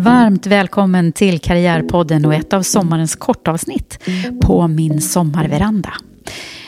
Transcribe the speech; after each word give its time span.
Varmt 0.00 0.46
välkommen 0.46 1.12
till 1.12 1.38
Karriärpodden 1.38 2.24
och 2.24 2.34
ett 2.34 2.52
av 2.52 2.62
sommarens 2.62 3.16
kortavsnitt 3.16 3.98
på 4.42 4.68
min 4.68 5.00
sommarveranda. 5.00 5.92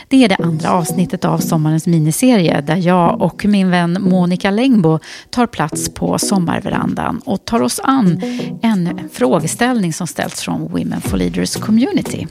Det 0.09 0.25
är 0.25 0.29
det 0.29 0.37
andra 0.37 0.71
avsnittet 0.71 1.25
av 1.25 1.39
sommarens 1.39 1.87
miniserie 1.87 2.61
där 2.61 2.77
jag 2.77 3.23
och 3.23 3.45
min 3.45 3.71
vän 3.71 3.99
Monica 4.01 4.51
Längbo 4.51 4.99
tar 5.31 5.47
plats 5.47 5.95
på 5.95 6.19
sommarverandan 6.19 7.21
och 7.25 7.45
tar 7.45 7.63
oss 7.63 7.81
an 7.85 8.23
en 8.63 9.09
frågeställning 9.13 9.93
som 9.93 10.07
ställts 10.07 10.43
från 10.43 10.61
Women 10.61 11.01
for 11.01 11.17
Leaders 11.17 11.57
Community. 11.57 12.27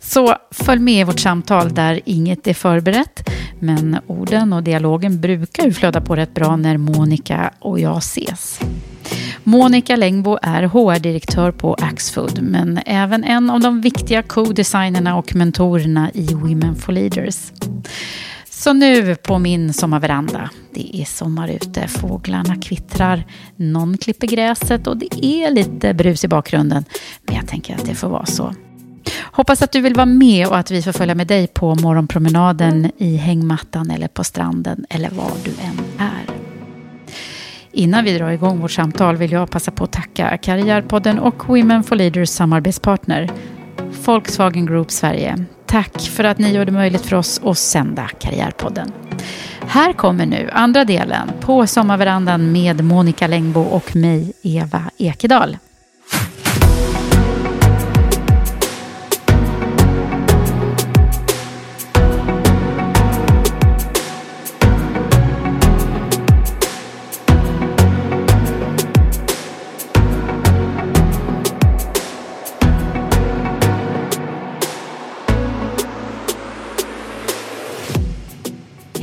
Så 0.00 0.36
följ 0.50 0.80
med 0.80 1.00
i 1.00 1.04
vårt 1.04 1.20
samtal 1.20 1.74
där 1.74 2.00
inget 2.04 2.46
är 2.46 2.54
förberett 2.54 3.30
men 3.58 3.96
orden 4.06 4.52
och 4.52 4.62
dialogen 4.62 5.20
brukar 5.20 5.70
flöda 5.70 6.00
på 6.00 6.16
rätt 6.16 6.34
bra 6.34 6.56
när 6.56 6.76
Monica 6.76 7.50
och 7.58 7.80
jag 7.80 7.98
ses. 7.98 8.60
Monica 9.44 9.96
Längbo 9.96 10.38
är 10.42 10.62
HR-direktör 10.62 11.52
på 11.52 11.74
Axfood 11.74 12.42
men 12.42 12.80
även 12.86 13.24
en 13.24 13.50
av 13.50 13.60
de 13.60 13.80
viktiga 13.80 14.22
co-designerna 14.22 15.16
och 15.16 15.34
mentorerna 15.34 16.10
i 16.14 16.34
Women 16.34 16.76
for 16.76 16.92
Leaders. 16.92 17.52
Så 18.50 18.72
nu 18.72 19.16
på 19.16 19.38
min 19.38 19.72
sommarveranda. 19.72 20.50
Det 20.74 20.96
är 20.96 21.04
sommar 21.04 21.48
ute, 21.48 21.88
fåglarna 21.88 22.56
kvittrar, 22.56 23.24
någon 23.56 23.98
klipper 23.98 24.26
gräset 24.26 24.86
och 24.86 24.96
det 24.96 25.24
är 25.24 25.50
lite 25.50 25.94
brus 25.94 26.24
i 26.24 26.28
bakgrunden. 26.28 26.84
Men 27.22 27.36
jag 27.36 27.46
tänker 27.46 27.74
att 27.74 27.86
det 27.86 27.94
får 27.94 28.08
vara 28.08 28.26
så. 28.26 28.54
Hoppas 29.22 29.62
att 29.62 29.72
du 29.72 29.80
vill 29.80 29.94
vara 29.94 30.06
med 30.06 30.46
och 30.46 30.58
att 30.58 30.70
vi 30.70 30.82
får 30.82 30.92
följa 30.92 31.14
med 31.14 31.26
dig 31.26 31.46
på 31.46 31.74
morgonpromenaden 31.74 32.90
i 32.98 33.16
hängmattan 33.16 33.90
eller 33.90 34.08
på 34.08 34.24
stranden 34.24 34.86
eller 34.88 35.10
var 35.10 35.32
du 35.44 35.50
än 35.50 36.08
är. 36.08 36.37
Innan 37.72 38.04
vi 38.04 38.18
drar 38.18 38.30
igång 38.30 38.60
vårt 38.60 38.70
samtal 38.70 39.16
vill 39.16 39.32
jag 39.32 39.50
passa 39.50 39.70
på 39.70 39.84
att 39.84 39.92
tacka 39.92 40.36
Karriärpodden 40.36 41.18
och 41.18 41.48
Women 41.48 41.82
for 41.84 41.96
Leaders 41.96 42.28
samarbetspartner 42.28 43.30
Volkswagen 44.04 44.66
Group 44.66 44.90
Sverige. 44.90 45.44
Tack 45.66 46.00
för 46.00 46.24
att 46.24 46.38
ni 46.38 46.52
gör 46.52 46.64
det 46.64 46.72
möjligt 46.72 47.06
för 47.06 47.16
oss 47.16 47.40
att 47.44 47.58
sända 47.58 48.08
Karriärpodden. 48.18 48.92
Här 49.60 49.92
kommer 49.92 50.26
nu 50.26 50.50
andra 50.52 50.84
delen 50.84 51.30
på 51.40 51.66
sommarverandan 51.66 52.52
med 52.52 52.84
Monica 52.84 53.26
Längbo 53.26 53.60
och 53.60 53.96
mig, 53.96 54.32
Eva 54.42 54.82
Ekedal. 54.98 55.56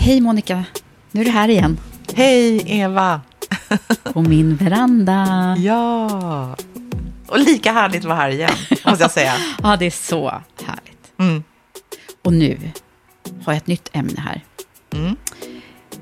Hej 0.06 0.22
Monica, 0.22 0.66
nu 1.12 1.22
är 1.22 1.26
du 1.26 1.32
här 1.32 1.50
igen. 1.50 1.80
Hej 2.16 2.64
Eva! 2.66 3.22
På 4.14 4.22
min 4.22 4.56
veranda. 4.56 5.56
Ja! 5.60 6.56
Och 7.28 7.40
lika 7.40 7.72
härligt 7.72 8.00
att 8.00 8.06
vara 8.06 8.18
här 8.18 8.30
igen, 8.30 8.52
måste 8.86 9.04
jag 9.04 9.12
säga. 9.12 9.34
Ja, 9.64 9.78
det 9.78 9.86
är 9.86 9.92
så 9.92 10.30
härligt. 10.66 11.20
Mm. 11.20 11.44
Och 12.24 12.34
nu 12.34 12.72
har 13.46 13.54
jag 13.54 13.58
ett 13.58 13.68
nytt 13.68 13.90
ämne 13.94 14.22
här. 14.22 14.42
Mm. 14.94 15.16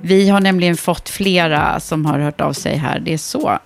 Vi 0.01 0.29
har 0.29 0.39
nämligen 0.39 0.77
fått 0.77 1.09
flera 1.09 1.79
som 1.79 2.05
har 2.05 2.19
hört 2.19 2.41
av 2.41 2.53
sig 2.53 2.75
här. 2.75 2.99
Det 2.99 3.13
är 3.13 3.17
så 3.17 3.59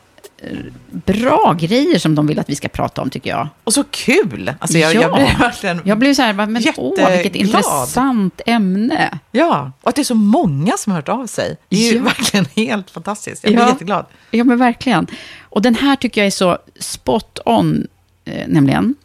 bra 0.90 1.56
grejer 1.60 2.00
som 2.00 2.16
de 2.16 2.28
vill 2.28 2.40
att 2.40 2.50
vi 2.50 2.56
ska 2.56 2.68
prata 2.68 3.02
om, 3.02 3.10
tycker 3.10 3.30
jag. 3.30 3.48
Och 3.64 3.74
så 3.74 3.84
kul! 3.84 4.54
Alltså 4.60 4.78
jag, 4.78 4.94
jag 4.96 5.14
blir 5.14 5.36
verkligen... 5.40 5.82
Jag 5.84 5.98
blev 5.98 6.14
så 6.14 6.22
här, 6.22 6.34
men 6.34 6.48
åh, 6.78 6.94
vilket 6.96 7.26
Jätteglad. 7.26 7.46
intressant 7.64 8.42
ämne. 8.46 9.20
Ja, 9.32 9.72
och 9.82 9.90
att 9.90 9.96
det 9.96 10.02
är 10.02 10.04
så 10.04 10.16
många 10.16 10.78
som 10.78 10.92
har 10.92 10.98
hört 10.98 11.10
av 11.10 11.28
sig. 11.28 11.58
Det 11.70 11.76
är 11.76 11.92
ju 11.92 11.98
Ja. 11.98 12.04
verkligen 12.04 12.46
helt 12.56 12.90
fantastiskt. 12.90 13.44
Jag 13.44 13.54
blir 13.54 13.64
Ja. 13.64 13.70
jätteglad. 13.70 14.06
Ja, 14.32 14.44
men 14.44 14.58
verkligen. 14.58 15.08
Och 15.42 15.62
den 15.62 15.76
här 15.76 15.96
tycker 15.96 16.22
jag 16.22 16.26
är 16.28 16.32
så 16.32 16.58
spot 16.80 17.40
on, 17.46 17.88
eh, 18.26 18.48
nämligen. 18.48 18.96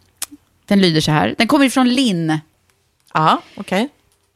Den 0.67 0.81
lyder 0.81 1.01
så 1.01 1.11
här. 1.11 1.35
Den 1.39 1.47
kommer 1.47 1.65
ifrån 1.65 1.89
Linn. 1.89 2.39
Ja, 3.15 3.43
okej. 3.57 3.89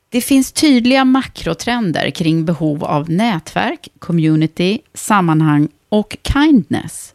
Det 0.09 0.21
finns 0.21 0.53
tydliga 0.53 1.05
makrotrender 1.05 2.11
kring 2.11 2.45
behov 2.45 2.85
av 2.85 3.11
nätverk, 3.11 3.89
community, 3.99 4.79
sammanhang 4.95 5.69
och 5.89 6.17
kindness. 6.33 7.15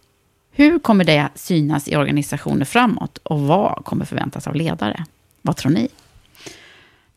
Hur 0.51 0.79
kommer 0.79 1.03
det 1.03 1.29
synas 1.35 1.87
i 1.87 1.95
organisationer 1.95 2.65
framåt 2.65 3.17
och 3.23 3.41
vad 3.41 3.85
kommer 3.85 4.05
förväntas 4.05 4.47
av 4.47 4.55
ledare? 4.55 5.05
Vad 5.41 5.57
tror 5.57 5.71
ni? 5.71 5.89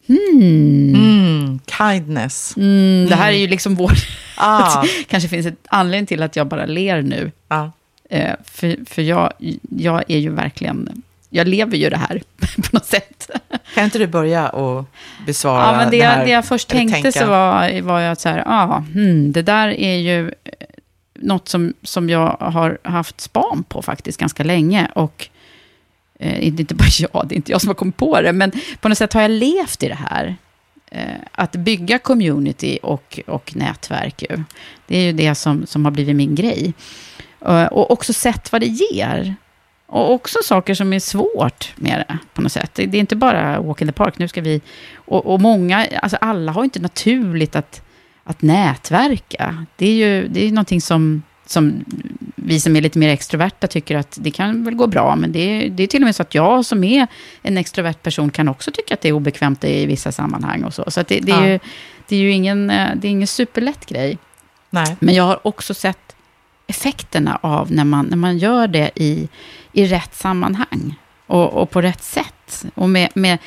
Hmm. 0.06 0.94
Mm, 0.94 1.60
kindness. 1.66 2.56
Mm, 2.56 3.06
det 3.09 3.15
här 3.15 3.33
är 3.33 3.36
ju 3.36 3.47
liksom 3.47 3.74
vår... 3.74 3.92
Ah. 4.36 4.84
kanske 5.09 5.28
finns 5.28 5.47
ett 5.47 5.66
anledning 5.68 6.06
till 6.06 6.22
att 6.22 6.36
jag 6.36 6.47
bara 6.47 6.66
ler 6.66 7.03
nu. 7.03 7.33
Ja. 7.48 7.72
Eh, 8.10 8.34
för 8.45 8.77
för 8.86 9.03
jag, 9.03 9.33
jag 9.77 10.04
är 10.09 10.18
ju 10.18 10.30
verkligen... 10.30 11.03
Jag 11.30 11.48
lever 11.48 11.77
ju 11.77 11.91
det 11.91 11.97
här 11.97 12.22
på 12.56 12.68
något 12.72 12.86
sätt. 12.86 13.30
Kan 13.74 13.84
inte 13.84 13.98
du 13.98 14.06
börja 14.06 14.48
och 14.48 14.84
besvara 15.27 15.66
Ja, 15.66 15.77
men 15.77 15.91
det, 15.91 15.98
det 15.98 16.04
här? 16.04 16.24
det 16.24 16.30
jag 16.30 16.45
först 16.45 16.68
tänkte 16.68 17.03
tänka? 17.03 17.21
så 17.21 17.27
var, 17.27 17.80
var 17.80 18.01
jag 18.01 18.12
att 18.12 18.21
så 18.21 18.28
här, 18.28 18.39
ja, 18.47 18.84
hmm, 18.92 19.33
det 19.33 19.42
där 19.42 19.68
är 19.68 19.97
ju 19.97 20.33
något 21.15 21.49
som, 21.49 21.75
som 21.83 22.11
jag 22.11 22.37
har 22.41 22.78
haft 22.83 23.21
span 23.21 23.65
på 23.69 23.83
faktiskt 23.83 24.21
ganska 24.21 24.45
länge. 24.45 24.89
Och 24.95 25.28
eh, 26.19 26.39
det 26.39 26.47
är 26.47 26.61
inte 26.61 26.75
bara 26.75 26.89
jag, 26.99 27.28
det 27.28 27.34
är 27.34 27.37
inte 27.37 27.53
jag 27.53 27.61
som 27.61 27.69
har 27.69 27.75
kommit 27.75 27.97
på 27.97 28.21
det, 28.21 28.33
men 28.33 28.53
på 28.81 28.89
något 28.89 28.99
sätt 28.99 29.13
har 29.13 29.22
jag 29.22 29.31
levt 29.31 29.83
i 29.83 29.89
det 29.89 29.99
här. 30.11 30.37
Eh, 30.91 31.21
att 31.33 31.53
bygga 31.53 31.99
community 31.99 32.78
och, 32.83 33.21
och 33.27 33.57
nätverk, 33.57 34.22
ju. 34.22 34.43
det 34.87 34.97
är 34.97 35.03
ju 35.03 35.13
det 35.13 35.34
som, 35.34 35.66
som 35.66 35.84
har 35.84 35.93
blivit 35.93 36.16
min 36.16 36.34
grej. 36.34 36.75
Eh, 37.47 37.66
och 37.66 37.91
också 37.91 38.13
sett 38.13 38.53
vad 38.53 38.61
det 38.61 38.66
ger. 38.66 39.37
Och 39.87 40.13
också 40.13 40.39
saker 40.45 40.75
som 40.75 40.93
är 40.93 40.99
svårt 40.99 41.72
med 41.77 42.05
det 42.09 42.19
på 42.34 42.43
något 42.43 42.53
sätt. 42.53 42.75
Det 42.75 42.83
är 42.83 42.95
inte 42.95 43.16
bara 43.16 43.61
walk 43.61 43.81
in 43.81 43.89
the 43.89 43.93
park, 43.93 44.19
nu 44.19 44.28
ska 44.28 44.41
vi... 44.41 44.61
Och, 44.95 45.27
och 45.27 45.41
många, 45.41 45.87
alltså 46.03 46.16
alla 46.21 46.53
har 46.53 46.65
inte 46.65 46.81
naturligt 46.81 47.57
att, 47.57 47.83
att 48.24 48.42
nätverka. 48.42 49.66
Det 49.76 49.86
är 49.86 49.94
ju 49.94 50.28
det 50.28 50.41
är 50.47 50.50
någonting 50.50 50.80
som, 50.80 51.22
som 51.47 51.84
vi 52.34 52.60
som 52.60 52.76
är 52.76 52.80
lite 52.80 52.98
mer 52.98 53.09
extroverta 53.09 53.66
tycker 53.66 53.97
att 53.97 54.18
det 54.21 54.30
kan 54.30 54.65
väl 54.65 54.74
gå 54.74 54.86
bra. 54.86 55.16
Men 55.16 55.32
det 55.32 55.38
är, 55.38 55.71
det 55.71 55.82
är 55.82 55.86
till 55.86 56.03
och 56.03 56.06
med 56.06 56.16
så 56.16 56.22
att 56.22 56.34
jag 56.34 56.65
som 56.65 56.84
är 56.84 57.06
en 57.42 57.56
extrovert 57.59 58.03
person 58.03 58.30
kan 58.30 58.48
också 58.48 58.71
tycka 58.71 58.94
att 58.94 59.00
det 59.00 59.09
är 59.09 59.12
obekvämt 59.12 59.65
i 59.65 59.86
vissa 59.86 60.12
sammanhang 60.12 60.65
och 60.65 60.74
så. 60.74 60.84
Så 60.91 61.03
det, 61.03 61.21
det, 61.21 61.32
är 61.32 61.41
Ja. 61.42 61.48
ju, 61.48 61.59
det 62.09 62.16
är 62.16 62.21
ju 62.21 62.30
ingen, 62.30 62.71
eh, 62.71 62.88
det 62.97 63.09
är 63.09 63.10
ingen 63.10 63.26
superlätt 63.28 63.86
grej. 63.86 64.18
Nej. 64.70 64.97
Men 65.00 65.15
jag 65.15 65.24
har 65.24 65.47
också 65.47 65.74
sett 65.74 66.16
effekterna 66.66 67.38
av 67.42 67.72
när 67.72 67.84
man, 67.84 68.06
när 68.06 68.16
man 68.16 68.38
gör 68.38 68.66
det 68.66 68.91
i, 68.94 69.28
i 69.72 69.86
rätt 69.86 70.15
sammanhang. 70.15 70.94
Och, 71.27 71.53
och 71.53 71.70
på 71.70 71.82
rätt 71.82 72.03
sätt. 72.03 72.65
Och 72.74 72.88
med, 72.88 73.09
med, 73.15 73.38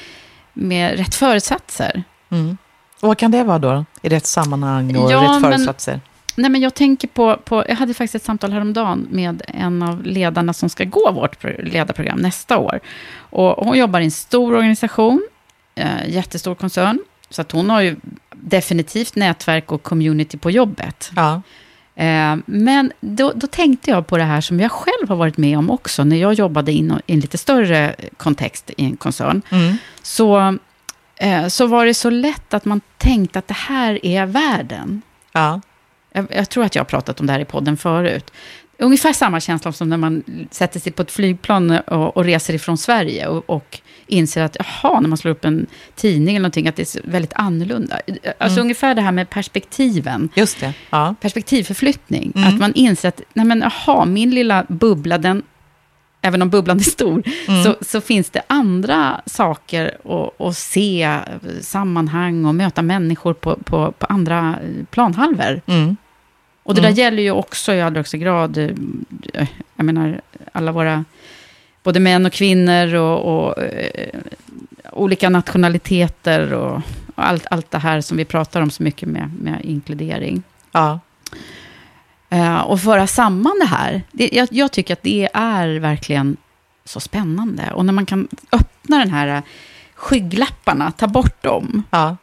med 0.54 0.98
rätt 0.98 1.16
föresatser. 1.16 2.04
Mm. 2.30 2.58
Och 3.00 3.08
vad 3.08 3.18
kan 3.18 3.32
det 3.32 3.44
vara 3.44 3.60
då? 3.60 3.86
I 4.02 4.10
rätt 4.10 4.26
sammanhang 4.26 4.96
och 4.98 5.12
Ja, 5.12 5.22
rätt 5.24 5.30
men- 5.30 5.42
föresatser? 5.42 6.02
Nej, 6.36 6.50
men 6.52 6.62
jag 6.62 6.74
tänker 6.74 7.08
på, 7.08 7.38
på, 7.46 7.64
jag 7.68 7.76
hade 7.76 7.94
faktiskt 7.94 8.16
ett 8.16 8.24
samtal 8.24 8.52
häromdagen 8.52 9.08
med 9.12 9.42
en 9.48 9.84
av 9.84 10.04
ledarna 10.04 10.54
som 10.54 10.70
ska 10.70 10.84
gå 10.84 11.12
vårt 11.12 11.40
pro- 11.40 11.62
ledarprogram 11.64 12.20
nästa 12.20 12.58
år. 12.58 12.80
Och 13.20 13.66
hon 13.66 13.78
jobbar 13.78 14.00
i 14.00 14.06
en 14.06 14.12
stor 14.12 14.54
organisation, 14.54 15.28
eh, 15.76 15.88
jättestor 16.10 16.56
koncern. 16.56 17.00
Så 17.30 17.42
att 17.42 17.52
hon 17.52 17.70
har 17.70 17.82
ju 17.82 17.96
definitivt 18.36 19.16
nätverk 19.16 19.72
och 19.72 19.84
community 19.84 20.38
på 20.38 20.52
jobbet. 20.52 21.12
Ja. 21.16 21.42
Eh, 21.96 22.36
men 22.46 22.92
då, 23.00 23.32
då 23.36 23.48
tänkte 23.48 23.92
jag 23.92 24.08
på 24.08 24.18
det 24.18 24.24
här 24.24 24.42
som 24.42 24.60
jag 24.60 24.72
själv 24.72 25.10
har 25.10 25.16
varit 25.16 25.38
med 25.38 25.58
om 25.58 25.70
också, 25.72 26.04
när 26.04 26.18
jag 26.18 26.34
jobbade 26.34 26.72
i 26.72 26.80
en, 26.80 27.02
i 27.06 27.14
en 27.14 27.20
lite 27.20 27.38
större 27.38 27.96
kontext 28.18 28.72
i 28.78 28.86
en 28.86 28.98
koncern. 28.98 29.42
Mm. 29.50 29.78
Så, 30.02 30.58
så 31.50 31.68
var 31.68 31.86
det 31.86 31.94
så 31.94 32.10
lätt 32.10 32.54
att 32.54 32.66
man 32.66 32.82
tänkte 32.98 33.40
att 33.40 33.48
det 33.48 33.58
här 33.58 34.06
är 34.06 34.26
världen. 34.26 35.02
Ja. 35.32 35.62
Jag, 36.14 36.28
jag 36.30 36.50
tror 36.50 36.64
att 36.64 36.76
jag 36.76 36.80
har 36.80 36.86
pratat 36.86 37.20
om 37.20 37.28
det 37.28 37.34
här 37.34 37.40
i 37.40 37.46
podden 37.46 37.78
förut. 37.78 38.32
Ungefär 38.80 39.14
samma 39.14 39.40
känsla 39.40 39.72
som 39.72 39.90
när 39.90 39.98
man 39.98 40.24
sätter 40.52 40.80
sig 40.80 40.92
på 40.92 41.02
ett 41.02 41.12
flygplan 41.12 41.72
och, 41.72 42.18
och 42.18 42.24
reser 42.24 42.54
ifrån 42.54 42.78
Sverige 42.78 43.28
och, 43.28 43.50
och 43.50 43.80
inser 44.08 44.44
att, 44.44 44.58
jaha, 44.60 45.00
när 45.00 45.10
man 45.10 45.18
slår 45.18 45.32
upp 45.32 45.46
en 45.46 45.68
tidning 45.96 46.36
eller 46.36 46.44
någonting, 46.44 46.68
att 46.68 46.76
det 46.76 46.96
är 46.96 47.02
väldigt 47.12 47.34
annorlunda. 47.34 48.00
Alltså 48.38 48.62
ungefär 48.62 48.96
det 48.96 49.02
här 49.02 49.12
med 49.12 49.30
perspektiven. 49.30 50.30
Just 50.36 50.60
det. 50.60 50.74
Ja. 50.90 51.16
Perspektivförflyttning. 51.22 52.32
Mm. 52.36 52.48
Att 52.50 52.60
man 52.60 52.74
inser 52.74 53.10
att, 53.10 53.22
nej 53.34 53.46
men 53.46 53.62
jaha, 53.62 54.06
min 54.06 54.32
lilla 54.32 54.66
bubbla, 54.70 55.18
den, 55.18 55.44
även 56.28 56.42
om 56.42 56.50
bubblan 56.50 56.78
är 56.78 56.84
stor, 56.84 57.24
Mm. 57.48 57.64
så, 57.64 57.76
så 57.82 58.02
finns 58.02 58.30
det 58.30 58.42
andra 58.48 59.22
saker 59.26 59.98
att, 60.40 60.58
se, 60.58 61.18
sammanhang 61.62 62.46
och 62.46 62.56
möta 62.56 62.82
människor 62.82 63.34
på, 63.34 63.56
på, 63.64 63.92
på 63.92 64.06
andra 64.06 64.56
planhalvor. 64.92 65.62
Mm. 65.66 65.98
Och 66.64 66.76
det 66.76 66.82
Mm. 66.82 66.92
där 66.94 67.04
gäller 67.04 67.24
ju 67.24 67.32
också 67.32 67.74
i 67.74 67.82
allra 67.82 68.00
högsta 68.00 68.18
grad, 68.18 68.58
eh, 68.58 69.48
jag 69.76 69.86
menar, 69.86 70.22
alla 70.52 70.72
våra, 70.72 71.06
både 71.84 72.00
män 72.00 72.26
och 72.26 72.32
kvinnor 72.34 72.96
och, 72.96 73.48
och 73.48 73.64
eh, 73.64 74.10
olika 74.92 75.30
nationaliteter 75.30 76.54
och, 76.54 76.76
och 77.16 77.26
allt, 77.28 77.46
allt 77.52 77.72
det 77.72 77.78
här 77.78 78.02
som 78.02 78.18
vi 78.18 78.26
pratar 78.26 78.62
om 78.62 78.70
så 78.70 78.84
mycket 78.84 79.10
med, 79.10 79.32
med 79.42 79.60
inkludering. 79.64 80.44
Ja. 80.72 81.00
Eh, 82.30 82.58
och 82.60 82.82
föra 82.82 83.08
samman 83.08 83.60
det 83.60 83.66
här, 83.68 84.02
det, 84.12 84.30
jag, 84.34 84.48
jag 84.52 84.72
tycker 84.72 84.94
att 84.94 85.04
det 85.04 85.30
är 85.34 85.80
verkligen 85.80 86.38
så 86.86 87.00
spännande. 87.00 87.72
Och 87.74 87.86
när 87.86 87.94
man 87.94 88.06
kan 88.06 88.28
öppna 88.52 88.98
den 89.00 89.10
här 89.12 89.28
eh, 89.28 89.42
skygglapparna, 89.96 90.92
ta 90.92 91.08
bort 91.08 91.44
dem, 91.44 91.84
Ja. 91.90 92.18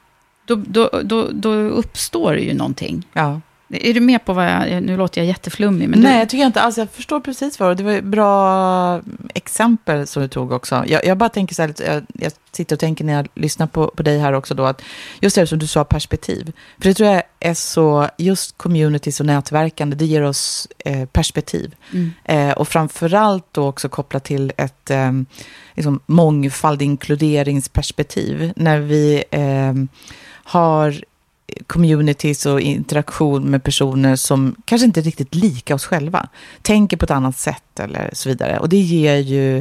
då, 0.47 0.55
då, 0.67 0.91
då, 1.05 1.29
då 1.33 1.51
uppstår 1.53 2.33
det 2.33 2.41
ju 2.41 2.55
någonting. 2.55 3.07
ja. 3.13 3.41
Är 3.69 3.95
du 3.95 4.01
med 4.01 4.25
på 4.25 4.33
vad 4.33 4.47
jag... 4.47 4.83
Nu 4.83 4.97
låter 4.97 5.21
jag 5.21 5.29
jätteflummig, 5.29 5.89
men 5.89 6.01
Nej, 6.01 6.13
du, 6.13 6.19
jag 6.19 6.29
tycker 6.29 6.47
inte 6.47 6.61
alls. 6.61 6.79
Jag 6.79 6.91
förstår 6.91 7.21
precis 7.21 7.61
vad 7.61 7.77
det 7.77 7.83
var. 7.83 7.93
Det 7.93 7.93
var 7.93 7.99
ett 7.99 8.05
bra 8.05 9.01
exempel 9.35 10.07
som 10.07 10.23
du 10.23 10.29
tog 10.29 10.53
också. 10.53 10.85
Jag, 10.87 11.07
jag 11.07 11.19
bara 11.19 11.29
tänker 11.29 11.55
så 11.55 11.63
här, 11.63 11.75
jag, 11.87 12.03
jag 12.15 12.33
sitter 12.53 12.77
och 12.77 12.81
tänker 12.81 13.05
när 13.05 13.13
jag 13.13 13.29
lyssnar 13.35 13.67
på, 13.67 13.87
på 13.87 14.03
dig 14.03 14.19
här 14.19 14.33
också 14.33 14.55
då, 14.55 14.65
att 14.65 14.83
just 15.21 15.37
det 15.37 15.47
som 15.47 15.59
du 15.59 15.67
sa, 15.67 15.85
perspektiv. 15.85 16.53
För 16.79 16.89
det 16.89 16.95
tror 16.95 17.09
jag 17.09 17.23
är 17.41 17.55
så, 17.55 18.09
just 18.19 18.59
communities 18.59 19.21
och 19.21 19.27
nätverkande, 19.27 19.97
det 19.97 20.05
ger 20.07 20.23
oss 20.23 20.69
eh, 20.79 21.05
perspektiv. 21.05 21.75
Mm. 21.93 22.13
Eh, 22.25 22.55
och 22.55 22.69
framförallt 22.69 23.47
då 23.53 23.67
också 23.67 23.89
kopplat 23.89 24.25
till 24.25 24.53
ett 24.57 24.91
eh, 24.91 25.13
liksom 25.75 26.01
mångfald 26.07 26.83
inkluderingsperspektiv. 26.83 28.53
När 28.57 28.79
vi 28.79 29.25
eh, 29.31 29.73
har 30.45 31.05
communities 31.67 32.47
och 32.47 32.61
interaktion 32.61 33.45
med 33.51 33.65
personer 33.65 34.17
som 34.17 34.55
kanske 34.65 34.85
inte 34.87 35.01
är 35.01 35.05
riktigt 35.05 35.35
lika 35.35 35.75
oss 35.75 35.85
själva. 35.87 36.29
Tänker 36.63 36.97
på 36.97 37.05
ett 37.05 37.11
annat 37.11 37.39
sätt 37.39 37.81
eller 37.81 38.11
så 38.13 38.29
vidare. 38.29 38.59
Och 38.59 38.69
det 38.69 38.77
ger 38.81 39.17
ju 39.17 39.59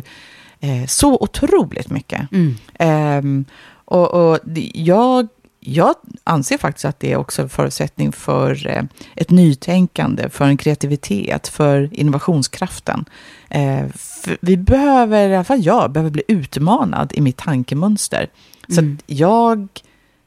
eh, 0.59 0.85
så 0.87 1.17
otroligt 1.21 1.89
mycket. 1.89 2.31
Mm. 2.31 2.55
Ehm, 2.79 3.45
och 3.85 4.13
och 4.13 4.39
jag, 4.73 5.27
jag 5.59 5.95
anser 6.23 6.57
faktiskt 6.57 6.85
att 6.85 6.99
det 6.99 7.11
är 7.11 7.17
också 7.17 7.41
en 7.41 7.49
förutsättning 7.49 8.11
för 8.11 8.67
eh, 8.67 8.83
ett 9.15 9.29
nytänkande, 9.29 10.29
för 10.29 10.45
en 10.45 10.57
kreativitet, 10.57 11.47
för 11.47 11.89
innovationskraften. 11.93 13.05
Eh, 13.49 13.87
för 13.95 14.37
vi 14.41 14.57
behöver, 14.57 15.29
i 15.29 15.35
alla 15.35 15.43
fall 15.43 15.65
jag, 15.65 15.91
behöver 15.91 16.11
bli 16.11 16.23
utmanad 16.27 17.11
i 17.15 17.21
mitt 17.21 17.37
tankemönster. 17.37 18.27
Så 18.67 18.79
Mm. 18.79 18.93
att 18.93 19.03
jag 19.07 19.67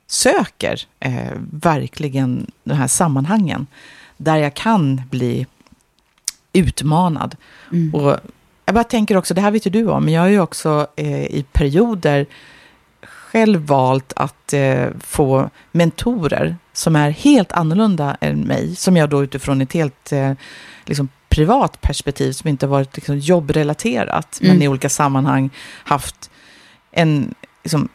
söker 0.07 0.83
eh, 1.01 1.33
verkligen 1.51 2.51
de 2.65 2.75
här 2.75 2.89
sammanhangen 2.89 3.67
där 4.17 4.37
jag 4.37 4.55
kan 4.55 5.03
bli 5.11 5.47
utmanad. 6.53 7.37
Mm. 7.73 7.95
Och 7.95 8.17
jag 8.65 8.75
bara 8.75 8.85
tänker 8.85 9.17
också, 9.17 9.35
det 9.35 9.41
här 9.41 9.51
vet 9.51 9.67
ju 9.67 9.71
du 9.71 9.87
om, 9.87 10.05
men 10.05 10.15
jag 10.15 10.21
har 10.21 10.29
ju 10.29 10.41
också 10.41 10.87
eh, 10.97 11.25
i 11.25 11.45
perioder 11.53 12.27
själv 13.03 13.67
valt 13.67 14.13
att 14.17 14.53
eh, 14.53 14.87
få 15.01 15.51
mentorer 15.73 16.57
som 16.73 16.97
är 16.97 17.11
helt 17.11 17.53
annorlunda 17.53 18.17
än 18.21 18.41
mig, 18.41 18.77
som 18.77 18.97
jag 18.97 19.11
då 19.11 19.25
utifrån 19.25 19.61
ett 19.61 19.73
helt 19.73 20.13
eh, 20.13 20.33
liksom, 20.85 21.09
privat 21.29 21.81
perspektiv, 21.81 22.33
som 22.33 22.49
inte 22.49 22.67
varit 22.67 22.97
liksom, 22.97 23.19
jobbrelaterat, 23.19 24.39
men 24.41 24.51
Mm. 24.51 24.63
i 24.63 24.69
olika 24.69 24.89
sammanhang 24.89 25.51
haft 25.85 26.31
en 26.91 27.35
liksom, 27.63 27.89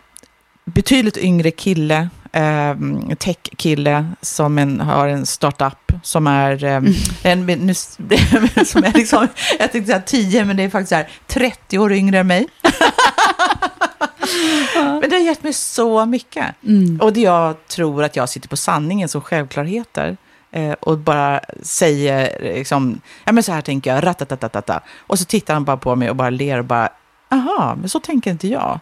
betydligt 0.65 1.17
yngre 1.17 1.51
kille, 1.51 2.09
eh, 2.31 2.75
tech-kille, 3.19 4.05
som 4.21 4.57
en, 4.57 4.79
har 4.79 5.07
en 5.07 5.25
startup 5.25 5.91
som 6.03 6.27
är, 6.27 6.63
eh, 6.63 6.81
en, 7.23 7.45
nu, 7.45 7.73
som 8.65 8.83
är 8.83 8.93
liksom, 8.93 9.27
jag 9.59 9.71
tänkte 9.71 9.91
säga 9.91 10.01
10, 10.01 10.45
men 10.45 10.57
det 10.57 10.63
är 10.63 10.69
faktiskt 10.69 10.89
så 10.89 10.95
här 10.95 11.09
30 11.27 11.79
år 11.79 11.93
yngre 11.93 12.19
än 12.19 12.27
mig. 12.27 12.47
men 14.75 15.09
det 15.09 15.15
har 15.15 15.23
gett 15.23 15.43
mig 15.43 15.53
så 15.53 16.05
mycket. 16.05 16.45
Mm. 16.63 17.01
Och 17.01 17.13
det 17.13 17.21
jag 17.21 17.67
tror 17.67 18.03
att 18.03 18.15
jag 18.15 18.29
sitter 18.29 18.49
på 18.49 18.57
sanningen 18.57 19.09
som 19.09 19.21
självklarheter. 19.21 20.17
Eh, 20.51 20.71
och 20.71 20.97
bara 20.97 21.39
säger, 21.61 22.37
liksom, 22.55 23.01
ja 23.23 23.31
men 23.31 23.43
så 23.43 23.51
här 23.51 23.61
tänker 23.61 23.93
jag, 23.95 24.03
ratatatatata. 24.03 24.81
Och 25.07 25.19
så 25.19 25.25
tittar 25.25 25.53
han 25.53 25.63
bara 25.63 25.77
på 25.77 25.95
mig 25.95 26.09
och 26.09 26.15
bara 26.15 26.29
ler 26.29 26.59
och 26.59 26.65
bara, 26.65 26.89
aha, 27.31 27.75
men 27.79 27.89
så 27.89 27.99
tänker 27.99 28.31
inte 28.31 28.47
jag. 28.47 28.79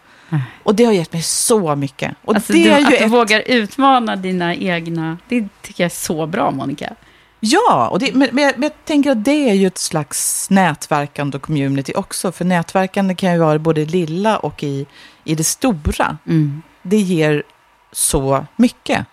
Och 0.63 0.75
det 0.75 0.85
har 0.85 0.93
gett 0.93 1.13
mig 1.13 1.21
så 1.21 1.75
mycket. 1.75 2.15
Och 2.25 2.35
Alltså, 2.35 2.53
det 2.53 2.63
du, 2.63 2.69
är 2.69 2.79
ju 2.79 2.85
att 2.85 2.91
du 2.91 2.97
ett... 2.97 3.11
vågar 3.11 3.43
utmana 3.45 4.15
dina 4.15 4.55
egna... 4.55 5.17
Det 5.29 5.47
tycker 5.61 5.83
jag 5.83 5.85
är 5.85 5.95
så 5.95 6.25
bra, 6.27 6.51
Monica. 6.51 6.95
Ja, 7.39 7.87
och 7.87 7.99
det, 7.99 8.13
men, 8.13 8.29
men, 8.31 8.43
jag, 8.43 8.53
men 8.57 8.63
jag 8.63 8.85
tänker 8.85 9.11
att 9.11 9.25
det 9.25 9.49
är 9.49 9.53
ju 9.53 9.67
ett 9.67 9.77
slags 9.77 10.49
nätverkande 10.49 11.37
och 11.37 11.41
community 11.41 11.93
också. 11.95 12.31
För 12.31 12.45
nätverkande 12.45 13.15
kan 13.15 13.33
ju 13.33 13.39
vara 13.39 13.59
både 13.59 13.81
i 13.81 13.85
lilla 13.85 14.37
och 14.37 14.63
i, 14.63 14.85
i 15.23 15.35
det 15.35 15.43
stora. 15.43 16.17
Mm. 16.27 16.61
Det 16.81 16.97
ger 16.97 17.43
så 17.91 18.45
mycket. 18.55 19.05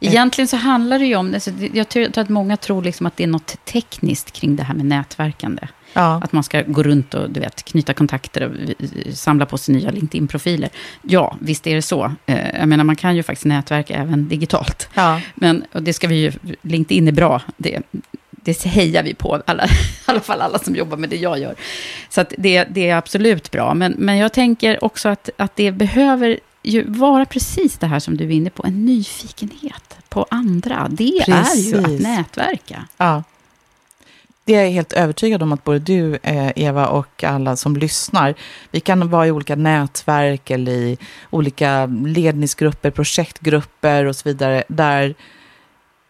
Egentligen 0.00 0.48
så 0.48 0.56
handlar 0.56 0.98
det 0.98 1.06
ju 1.06 1.16
om... 1.16 1.34
Alltså, 1.34 1.50
jag 1.72 1.88
tror 1.88 2.06
tror 2.06 2.22
att 2.22 2.28
många 2.28 2.56
tror 2.56 2.82
liksom 2.82 3.06
att 3.06 3.16
det 3.16 3.24
är 3.24 3.28
något 3.28 3.64
tekniskt 3.64 4.30
kring 4.30 4.56
det 4.56 4.62
här 4.62 4.74
med 4.74 4.86
nätverkande. 4.86 5.68
Ja, 5.92 6.20
Att 6.24 6.32
man 6.32 6.42
ska 6.42 6.62
gå 6.62 6.82
runt 6.82 7.14
och 7.14 7.30
du 7.30 7.40
vet, 7.40 7.62
knyta 7.64 7.94
kontakter 7.94 8.42
och 8.48 9.14
samla 9.14 9.46
på 9.46 9.58
sig 9.58 9.74
nya 9.74 9.90
LinkedIn-profiler. 9.90 10.70
Ja, 11.02 11.36
visst 11.40 11.66
är 11.66 11.74
det 11.74 11.82
så. 11.82 12.12
Eh, 12.26 12.58
Jag 12.58 12.68
menar, 12.68 12.84
man 12.84 12.96
kan 12.96 13.16
ju 13.16 13.22
faktiskt 13.22 13.44
nätverka 13.46 13.94
även 13.94 14.28
digitalt. 14.28 14.88
ja. 14.94 15.20
Men 15.34 15.64
och 15.72 15.82
det 15.82 15.92
ska 15.92 16.08
vi 16.08 16.14
ju... 16.14 16.32
LinkedIn 16.62 17.08
är 17.08 17.12
bra. 17.12 17.40
Det, 17.56 17.80
det 18.30 18.62
hejar 18.64 19.02
vi 19.02 19.14
på, 19.14 19.42
alla, 19.46 19.64
i 19.66 19.68
alla 20.04 20.20
fall 20.20 20.40
alla 20.40 20.58
som 20.58 20.76
jobbar 20.76 20.96
med 20.96 21.10
det 21.10 21.16
jag 21.16 21.38
gör. 21.38 21.54
Så 22.08 22.24
det, 22.38 22.64
det 22.64 22.88
är 22.88 22.96
absolut 22.96 23.50
bra. 23.50 23.74
Men, 23.74 23.94
men 23.98 24.16
jag 24.18 24.32
tänker 24.32 24.84
också 24.84 25.08
att, 25.08 25.30
att 25.36 25.56
det 25.56 25.72
behöver 25.72 26.38
ju 26.62 26.84
vara 26.90 27.24
precis 27.24 27.78
det 27.78 27.86
här 27.86 27.98
som 27.98 28.16
du 28.16 28.24
är 28.24 28.30
inne 28.30 28.50
på, 28.50 28.64
en 28.66 28.84
nyfikenhet 28.84 29.96
på 30.08 30.26
andra. 30.30 30.86
Det 30.90 31.04
är 31.04 31.26
ju 31.28 31.34
att 31.34 31.44
Precis. 31.44 32.00
nätverka. 32.00 32.84
ja. 32.96 33.22
Det 34.44 34.54
är 34.54 34.62
jag 34.62 34.70
helt 34.70 34.92
övertygad 34.92 35.42
om 35.42 35.52
att 35.52 35.64
både 35.64 35.78
du, 35.78 36.18
eh, 36.22 36.52
Eva, 36.56 36.86
och 36.86 37.24
alla 37.24 37.56
som 37.56 37.76
lyssnar, 37.76 38.34
vi 38.70 38.80
kan 38.80 39.10
vara 39.10 39.26
i 39.26 39.30
olika 39.30 39.56
nätverk 39.56 40.50
eller 40.50 40.72
i 40.72 40.98
olika 41.30 41.86
ledningsgrupper, 41.86 42.90
projektgrupper 42.90 44.04
och 44.04 44.16
så 44.16 44.28
vidare, 44.28 44.64
där 44.68 45.14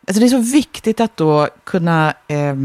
alltså 0.06 0.20
det 0.20 0.26
är 0.26 0.28
så 0.28 0.52
viktigt 0.52 1.00
att 1.00 1.16
då 1.16 1.48
kunna, 1.64 2.14
eh, 2.28 2.56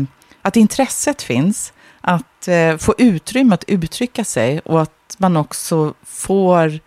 att 0.42 0.56
intresset 0.56 1.22
finns, 1.22 1.74
att 2.02 2.48
eh, 2.48 2.78
få 2.78 2.94
utrymme 2.98 3.54
att 3.54 3.64
uttrycka 3.68 4.24
sig 4.24 4.60
och 4.60 4.82
att 4.82 5.16
man 5.18 5.38
också 5.38 5.94
får 6.04 6.80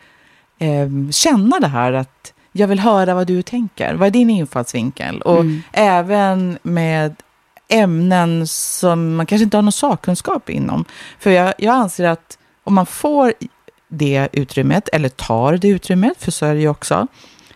eh, 0.58 1.10
känna 1.10 1.60
det 1.60 1.68
här 1.68 1.92
att 1.92 2.32
jag 2.52 2.68
vill 2.68 2.80
höra 2.80 3.14
vad 3.14 3.26
du 3.26 3.42
tänker. 3.42 3.94
Vad 3.94 4.06
är 4.06 4.10
din 4.10 4.30
infallsvinkel? 4.30 5.22
Och 5.22 5.40
mm. 5.40 5.62
även 5.72 6.58
med 6.62 7.14
ämnen 7.70 8.46
som 8.46 9.16
man 9.16 9.26
kanske 9.26 9.44
inte 9.44 9.56
har 9.56 9.62
någon 9.62 9.72
sakkunskap 9.72 10.50
inom. 10.50 10.84
För 11.18 11.30
jag, 11.30 11.54
jag 11.58 11.74
anser 11.74 12.04
att 12.04 12.38
om 12.64 12.74
man 12.74 12.86
får 12.86 13.32
det 13.88 14.28
utrymmet, 14.32 14.88
eller 14.92 15.08
tar 15.08 15.56
det 15.56 15.68
utrymmet, 15.68 16.22
för 16.22 16.30
så 16.30 16.46
är 16.46 16.54
det 16.54 16.60
ju 16.60 16.68
också, 16.68 17.06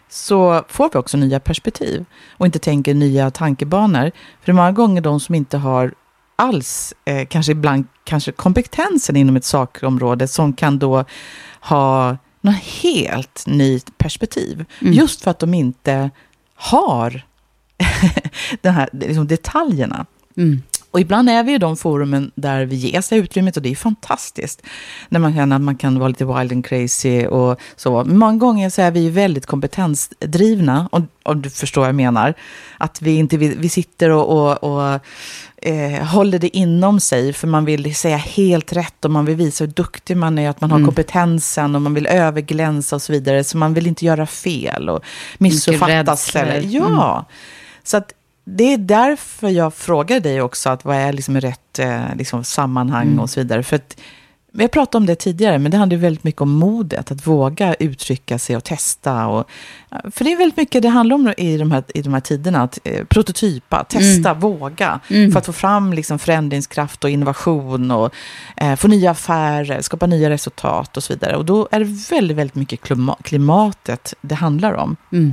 så 0.09 0.65
får 0.69 0.91
vi 0.93 0.99
också 0.99 1.17
nya 1.17 1.41
perspektiv 1.41 2.05
och 2.31 2.47
inte 2.47 2.59
tänker 2.59 2.95
nya 2.95 3.31
tankebanor. 3.31 4.11
För 4.41 4.45
det 4.45 4.53
är 4.53 4.55
många 4.55 4.73
gånger 4.73 5.01
de 5.01 5.21
som 5.21 5.35
inte 5.35 5.57
har 5.57 5.95
alls, 6.37 6.95
eh, 7.05 7.27
kanske 7.27 7.53
ibland 7.53 7.87
kanske 8.05 8.33
kompetensen 8.33 9.17
inom 9.17 9.37
ett 9.37 9.45
sakområde 9.45 10.29
som 10.29 10.53
kan 10.53 10.79
då 10.79 11.05
ha 11.61 12.17
något 12.41 12.63
helt 12.83 13.45
nytt 13.47 13.99
perspektiv. 13.99 14.65
Mm. 14.81 14.93
Just 14.93 15.23
för 15.23 15.31
att 15.31 15.39
de 15.39 15.55
inte 15.55 16.11
har 16.55 17.25
de 18.61 18.69
här 18.69 18.89
liksom 18.93 19.27
detaljerna. 19.27 20.07
Mm. 20.37 20.63
Och 20.95 21.01
ibland 21.01 21.31
är 21.31 21.43
vi 21.43 21.55
i 21.55 21.59
de 21.59 21.77
forumen 21.77 22.31
där 22.35 22.65
vi 22.65 22.77
ges 22.77 23.09
det 23.09 23.17
utrymmet 23.17 23.57
och 23.57 23.63
det 23.63 23.71
är 23.71 23.77
fantastiskt. 23.77 24.63
När 25.09 25.21
man 25.21 25.35
känner 25.35 25.57
att 25.57 25.63
man 25.63 25.77
kan 25.77 25.99
vara 25.99 26.09
lite 26.09 26.25
wild 26.25 26.53
and 26.53 26.67
crazy 26.67 27.27
och 27.27 27.61
så. 27.77 28.05
Men 28.05 28.19
många 28.19 28.37
gånger 28.37 28.71
så 28.71 28.83
är 28.83 28.91
vi 28.91 29.11
väldigt 29.11 29.47
kompetensdrivna, 29.47 30.89
och, 30.93 31.01
och 31.23 31.37
du 31.37 31.51
förstår 31.51 31.81
vad 31.81 31.89
jag 31.89 31.95
menar. 31.95 32.35
Att 32.79 33.03
vi 33.03 33.17
inte 33.17 33.37
vi, 33.37 33.49
vi 33.49 33.69
sitter 33.69 34.11
och, 34.11 34.29
och, 34.29 34.65
och 34.65 35.01
eh, 35.57 36.05
håller 36.05 36.39
det 36.39 36.57
inom 36.57 37.01
sig 37.01 37.33
för 37.33 37.47
man 37.47 37.65
vill 37.65 37.95
säga 37.95 38.17
helt 38.17 38.73
rätt 38.73 39.05
och 39.05 39.11
man 39.11 39.25
vill 39.25 39.37
visa 39.37 39.65
hur 39.65 39.73
duktig 39.73 40.17
man 40.17 40.39
är, 40.39 40.51
att 40.51 40.61
man 40.61 40.71
har 40.71 40.79
mm. 40.79 40.87
kompetensen 40.87 41.75
och 41.75 41.83
man 41.83 41.95
vill 41.95 42.07
överglänsa 42.07 42.97
och 42.97 43.03
så 43.03 43.13
vidare. 43.13 43.45
Så 43.45 43.57
man 43.57 43.75
vill 43.75 43.87
inte 43.87 44.05
göra 44.05 44.27
fel 44.27 44.89
och 44.89 45.05
missuppfattas. 45.39 46.35
Ja, 46.35 47.13
mm. 47.17 47.25
Så 47.85 47.97
att 47.97 48.13
det 48.45 48.73
är 48.73 48.79
därför 48.79 49.49
jag 49.49 49.75
frågar 49.75 50.21
dig 50.21 50.43
också, 50.43 50.71
att 50.71 50.85
vad 50.85 50.97
är 50.97 51.13
liksom 51.13 51.41
rätt 51.41 51.79
eh, 51.79 52.15
liksom, 52.17 52.45
sammanhang 52.45 53.07
mm. 53.07 53.21
och 53.21 53.31
så 53.31 53.41
vidare. 53.41 53.63
För 53.63 53.77
att, 53.77 53.97
har 54.59 54.69
pratat 54.69 54.95
om 54.95 55.07
det 55.07 55.15
tidigare, 55.15 55.59
men 55.59 55.71
det 55.71 55.77
handlar 55.77 55.99
väldigt 55.99 56.25
mycket 56.25 56.41
om 56.41 56.51
modet, 56.51 57.11
att 57.11 57.27
våga 57.27 57.75
uttrycka 57.75 58.39
sig 58.39 58.57
och 58.57 58.65
testa. 58.65 59.27
Och, 59.27 59.51
för 60.11 60.25
det 60.25 60.33
är 60.33 60.37
väldigt 60.37 60.57
mycket 60.57 60.83
det 60.83 60.89
handlar 60.89 61.17
om 61.17 61.35
i 61.37 61.57
de 61.57 61.71
här, 61.71 61.85
i 61.95 62.03
de 62.03 62.15
här 62.15 62.21
tiderna, 62.21 62.63
att 62.63 62.79
eh, 62.85 63.05
prototypa, 63.05 63.85
testa, 63.85 64.31
mm. 64.31 64.41
våga. 64.41 65.01
Mm. 65.09 65.33
För 65.33 65.39
att 65.39 65.47
få 65.47 65.53
fram 65.53 65.93
liksom, 65.93 66.19
förändringskraft 66.19 67.05
och 67.05 67.11
innovation 67.11 67.91
och 67.91 68.15
eh, 68.57 68.77
få 68.77 68.89
nya 68.89 69.11
affärer, 69.11 69.81
skapa 69.81 70.07
nya 70.07 70.31
resultat 70.31 70.97
och 70.97 71.05
så 71.05 71.13
vidare. 71.13 71.37
Och 71.37 71.45
då 71.45 71.69
är 71.71 71.79
det 71.79 72.11
väldigt, 72.11 72.37
väldigt 72.37 72.55
mycket 72.55 72.81
klimatet 73.23 74.15
det 74.21 74.35
handlar 74.35 74.73
om. 74.73 74.97
Mm. 75.13 75.33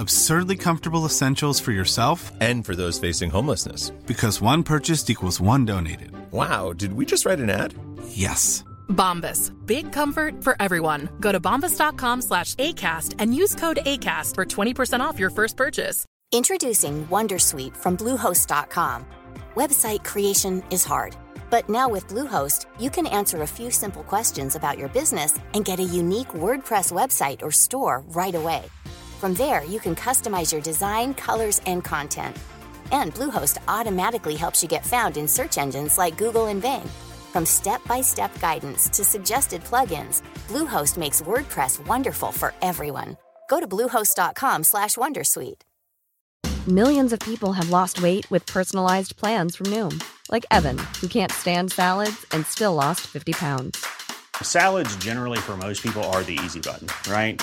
Absurdly 0.00 0.54
comfortable 0.54 1.04
essentials 1.06 1.58
for 1.58 1.72
yourself 1.72 2.30
and 2.40 2.64
for 2.64 2.76
those 2.76 3.00
facing 3.00 3.30
homelessness. 3.30 3.90
Because 4.06 4.40
one 4.40 4.62
purchased 4.62 5.10
equals 5.10 5.40
one 5.40 5.64
donated. 5.64 6.12
Wow, 6.30 6.72
did 6.72 6.92
we 6.92 7.04
just 7.04 7.26
write 7.26 7.40
an 7.40 7.50
ad? 7.50 7.74
Yes. 8.06 8.62
Bombas. 8.88 9.50
Big 9.66 9.90
comfort 9.90 10.44
for 10.44 10.54
everyone. 10.60 11.08
Go 11.18 11.32
to 11.32 11.40
bombas.com 11.40 12.22
slash 12.22 12.54
ACAST 12.54 13.16
and 13.18 13.34
use 13.34 13.56
code 13.56 13.80
ACAST 13.84 14.36
for 14.36 14.44
20% 14.44 15.00
off 15.00 15.18
your 15.18 15.30
first 15.30 15.56
purchase. 15.56 16.06
Introducing 16.30 17.04
Wondersuite 17.08 17.76
from 17.76 17.96
Bluehost.com. 17.96 19.04
Website 19.56 20.04
creation 20.04 20.62
is 20.70 20.84
hard. 20.84 21.16
But 21.50 21.68
now 21.68 21.88
with 21.88 22.06
Bluehost, 22.06 22.66
you 22.78 22.90
can 22.90 23.08
answer 23.08 23.42
a 23.42 23.46
few 23.48 23.72
simple 23.72 24.04
questions 24.04 24.54
about 24.54 24.78
your 24.78 24.88
business 24.90 25.40
and 25.54 25.64
get 25.64 25.80
a 25.80 25.82
unique 25.82 26.28
WordPress 26.28 26.92
website 26.92 27.42
or 27.42 27.50
store 27.50 28.04
right 28.08 28.34
away. 28.36 28.62
From 29.18 29.34
there, 29.34 29.64
you 29.64 29.80
can 29.80 29.96
customize 29.96 30.52
your 30.52 30.62
design, 30.62 31.12
colors, 31.12 31.60
and 31.66 31.82
content. 31.82 32.36
And 32.92 33.12
Bluehost 33.12 33.58
automatically 33.66 34.36
helps 34.36 34.62
you 34.62 34.68
get 34.68 34.86
found 34.86 35.16
in 35.16 35.26
search 35.26 35.58
engines 35.58 35.98
like 35.98 36.16
Google 36.16 36.46
and 36.46 36.62
Bing. 36.62 36.88
From 37.32 37.44
step-by-step 37.44 38.38
guidance 38.38 38.88
to 38.90 39.02
suggested 39.02 39.64
plugins, 39.64 40.22
Bluehost 40.46 40.96
makes 40.96 41.20
WordPress 41.20 41.84
wonderful 41.84 42.30
for 42.30 42.54
everyone. 42.62 43.16
Go 43.50 43.58
to 43.58 43.66
bluehost.com/wondersuite. 43.66 45.62
Millions 46.68 47.12
of 47.12 47.18
people 47.18 47.54
have 47.54 47.70
lost 47.70 48.00
weight 48.00 48.30
with 48.30 48.46
personalized 48.46 49.16
plans 49.16 49.56
from 49.56 49.66
Noom, 49.66 50.00
like 50.30 50.46
Evan, 50.52 50.78
who 51.00 51.08
can't 51.08 51.32
stand 51.32 51.72
salads 51.72 52.24
and 52.30 52.46
still 52.46 52.74
lost 52.74 53.00
50 53.00 53.32
pounds. 53.32 53.84
Salads 54.42 54.94
generally 54.96 55.38
for 55.38 55.56
most 55.56 55.82
people 55.82 56.04
are 56.12 56.22
the 56.22 56.38
easy 56.44 56.60
button, 56.60 56.86
right? 57.10 57.42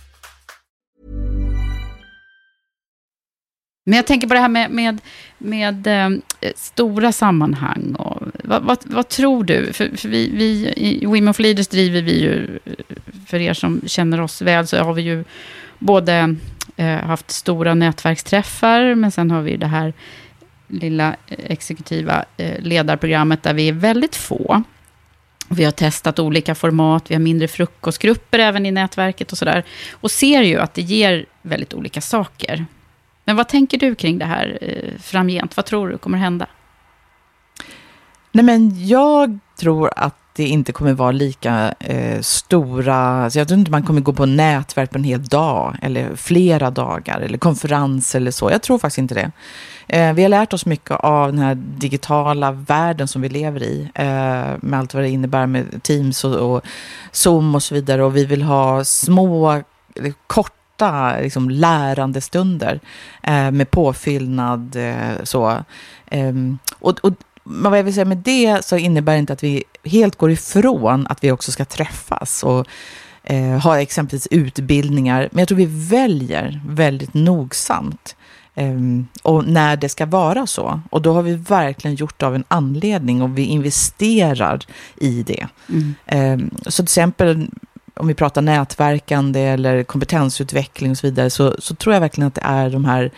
Men 3.91 3.95
jag 3.97 4.07
tänker 4.07 4.27
på 4.27 4.33
det 4.33 4.39
här 4.39 4.49
med, 4.49 4.71
med, 4.71 5.01
med 5.37 5.87
eh, 5.87 6.09
stora 6.55 7.11
sammanhang. 7.11 7.95
Och, 7.95 8.21
vad, 8.43 8.63
vad, 8.63 8.77
vad 8.83 9.07
tror 9.07 9.43
du? 9.43 9.73
För, 9.73 9.97
för 9.97 10.09
vi, 10.09 10.31
vi, 10.33 10.73
I 10.75 11.05
Women 11.05 11.33
for 11.33 11.43
Leaders 11.43 11.67
driver 11.67 12.01
vi 12.01 12.21
ju, 12.21 12.59
eh, 12.65 12.73
för 13.27 13.39
er 13.39 13.53
som 13.53 13.81
känner 13.85 14.21
oss 14.21 14.41
väl, 14.41 14.67
så 14.67 14.77
har 14.77 14.93
vi 14.93 15.01
ju 15.01 15.23
både 15.79 16.35
eh, 16.75 16.95
haft 16.95 17.31
stora 17.31 17.73
nätverksträffar, 17.73 18.95
men 18.95 19.11
sen 19.11 19.31
har 19.31 19.41
vi 19.41 19.57
det 19.57 19.67
här 19.67 19.93
lilla 20.67 21.15
exekutiva 21.27 22.25
eh, 22.37 22.59
ledarprogrammet 22.59 23.43
där 23.43 23.53
vi 23.53 23.67
är 23.67 23.73
väldigt 23.73 24.15
få. 24.15 24.63
Vi 25.49 25.63
har 25.63 25.71
testat 25.71 26.19
olika 26.19 26.55
format, 26.55 27.11
vi 27.11 27.15
har 27.15 27.21
mindre 27.21 27.47
frukostgrupper 27.47 28.39
även 28.39 28.65
i 28.65 28.71
nätverket 28.71 29.31
och 29.31 29.37
sådär. 29.37 29.63
Och 29.91 30.11
ser 30.11 30.41
ju 30.41 30.59
att 30.59 30.73
det 30.73 30.81
ger 30.81 31.25
väldigt 31.41 31.73
olika 31.73 32.01
saker. 32.01 32.65
Men 33.31 33.37
vad 33.37 33.47
tänker 33.47 33.77
du 33.77 33.95
kring 33.95 34.17
det 34.17 34.25
här 34.25 34.57
eh, 34.61 34.99
framgent? 34.99 35.57
Vad 35.57 35.65
tror 35.65 35.89
du 35.89 35.97
kommer 35.97 36.17
hända? 36.17 36.47
Nej, 38.31 38.45
men 38.45 38.87
jag 38.87 39.39
tror 39.59 39.91
att 39.95 40.15
det 40.33 40.43
inte 40.43 40.71
kommer 40.71 40.93
vara 40.93 41.11
lika 41.11 41.73
eh, 41.79 42.21
stora... 42.21 42.95
Alltså 42.95 43.39
jag 43.39 43.47
tror 43.47 43.59
inte 43.59 43.71
man 43.71 43.83
kommer 43.83 44.01
gå 44.01 44.13
på 44.13 44.25
nätverk 44.25 44.91
på 44.91 44.97
en 44.97 45.03
hel 45.03 45.25
dag 45.25 45.77
eller 45.81 46.15
flera 46.15 46.71
dagar 46.71 47.19
eller 47.21 47.37
konferens 47.37 48.15
eller 48.15 48.31
så. 48.31 48.51
Jag 48.51 48.61
tror 48.61 48.77
faktiskt 48.77 48.97
inte 48.97 49.15
det. 49.15 49.31
Eh, 49.87 50.13
vi 50.13 50.21
har 50.21 50.29
lärt 50.29 50.53
oss 50.53 50.65
mycket 50.65 50.91
av 50.91 51.31
den 51.31 51.39
här 51.39 51.55
digitala 51.55 52.51
världen 52.51 53.07
som 53.07 53.21
vi 53.21 53.29
lever 53.29 53.63
i 53.63 53.89
eh, 53.95 54.05
med 54.61 54.79
allt 54.79 54.93
vad 54.93 55.03
det 55.03 55.09
innebär 55.09 55.47
med 55.47 55.83
Teams 55.83 56.23
och, 56.23 56.35
och 56.35 56.61
Zoom 57.11 57.55
och 57.55 57.63
så 57.63 57.75
vidare. 57.75 58.03
Och 58.03 58.15
vi 58.15 58.25
vill 58.25 58.41
ha 58.41 58.83
små, 58.83 59.51
eh, 59.51 59.61
korta 60.81 61.19
liksom, 61.21 61.49
lärandestunder 61.49 62.79
eh, 63.23 63.51
med 63.51 63.71
påfyllnad. 63.71 64.75
Eh, 64.75 65.23
så. 65.23 65.63
Ehm, 66.07 66.57
och, 66.79 66.99
och 66.99 67.13
men 67.43 67.71
vad 67.71 67.79
jag 67.79 67.83
vill 67.83 67.93
säga 67.93 68.05
med 68.05 68.17
det 68.17 68.65
så 68.65 68.77
innebär 68.77 69.13
det 69.13 69.19
inte 69.19 69.33
att 69.33 69.43
vi 69.43 69.63
helt 69.83 70.15
går 70.15 70.31
ifrån 70.31 71.07
att 71.09 71.23
vi 71.23 71.31
också 71.31 71.51
ska 71.51 71.65
träffas 71.65 72.43
och 72.43 72.67
eh, 73.23 73.57
ha 73.59 73.81
exempelvis 73.81 74.27
utbildningar. 74.31 75.29
Men 75.31 75.39
jag 75.39 75.47
tror 75.47 75.57
vi 75.57 75.89
väljer 75.89 76.61
väldigt 76.67 77.13
nogsamt 77.13 78.15
eh, 78.55 78.77
och 79.23 79.45
när 79.47 79.77
det 79.77 79.89
ska 79.89 80.05
vara 80.05 80.47
så. 80.47 80.81
Och 80.89 81.01
då 81.01 81.13
har 81.13 81.21
vi 81.21 81.35
verkligen 81.35 81.95
gjort 81.95 82.19
det 82.19 82.25
av 82.25 82.35
en 82.35 82.43
anledning 82.47 83.21
och 83.21 83.37
vi 83.37 83.43
investerar 83.43 84.65
i 84.97 85.23
det. 85.23 85.47
Mm. 85.69 85.95
Eh, 86.05 86.59
så 86.63 86.71
till 86.71 86.83
exempel 86.83 87.47
om 87.93 88.07
vi 88.07 88.13
pratar 88.13 88.41
nätverkande 88.41 89.39
eller 89.39 89.83
kompetensutveckling 89.83 90.91
och 90.91 90.97
så 90.97 91.07
vidare 91.07 91.29
så, 91.29 91.55
så 91.59 91.75
tror 91.75 91.93
jag 91.93 92.01
verkligen 92.01 92.27
att 92.27 92.35
det 92.35 92.41
är 92.43 92.69
de 92.69 92.85
här 92.85 93.11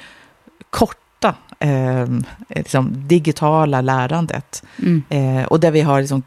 korta 0.70 1.36
eh, 1.60 2.08
liksom 2.50 3.08
digitala 3.08 3.82
lärandet. 3.82 4.64
Mm. 4.80 5.04
Eh, 5.10 5.46
och 5.46 5.60
där 5.60 5.72
vi 5.72 5.82
har 5.82 6.02
liksom 6.02 6.24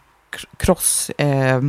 cross 0.57 1.11
eh, 1.11 1.63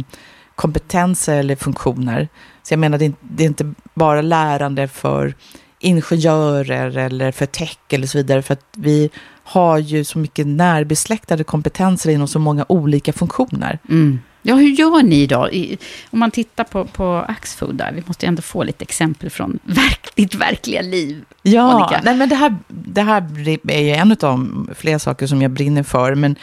kompetenser 0.55 1.38
eller 1.38 1.55
funktioner. 1.55 2.27
Så 2.63 2.74
jag 2.74 2.79
menar, 2.79 2.98
det 2.98 3.05
är, 3.05 3.13
det 3.22 3.43
är 3.43 3.48
inte 3.48 3.74
bara 3.93 4.22
lärande 4.22 4.88
för 4.88 5.34
ingenjörer 5.79 6.98
eller 6.98 7.31
för 7.31 7.46
tech 7.46 7.77
eller 7.89 8.07
så 8.07 8.17
vidare, 8.17 8.41
för 8.41 8.53
att 8.53 8.65
vi 8.75 9.10
har 9.43 9.77
ju 9.77 10.03
så 10.03 10.19
mycket 10.19 10.48
närbesläktade 10.48 11.43
kompetenser 11.43 12.10
inom 12.10 12.27
så 12.27 12.39
många 12.39 12.65
olika 12.69 13.13
funktioner. 13.13 13.79
Mm. 13.89 14.19
Ja, 14.48 14.56
hur 14.56 14.70
gör 14.70 15.04
ni 15.04 15.27
då? 15.27 15.50
I, 15.50 15.77
om 16.10 16.20
man 16.20 16.32
tittar 16.32 16.63
på, 16.63 16.86
på 16.86 17.25
Axfood 17.27 17.75
där, 17.75 17.92
vi 17.92 18.04
måste 18.06 18.25
ju 18.25 18.27
ändå 18.27 18.42
få 18.42 18.63
lite 18.63 18.84
exempel 18.84 19.30
från 19.30 19.60
verk, 19.63 20.10
ditt 20.16 20.36
verkliga 20.36 20.82
liv. 20.82 21.25
Ja, 21.42 22.01
nej, 22.04 22.16
men 22.16 22.30
det 22.30 22.36
här, 22.36 22.58
det 22.68 23.01
här 23.01 23.48
är 23.68 23.82
ju 23.82 23.92
en 23.92 24.12
av 24.12 24.18
de 24.18 24.70
flera 24.75 25.00
saker 25.00 25.27
som 25.27 25.42
jag 25.42 25.51
brinner 25.51 25.84
för, 25.84 26.16
men 26.16 26.36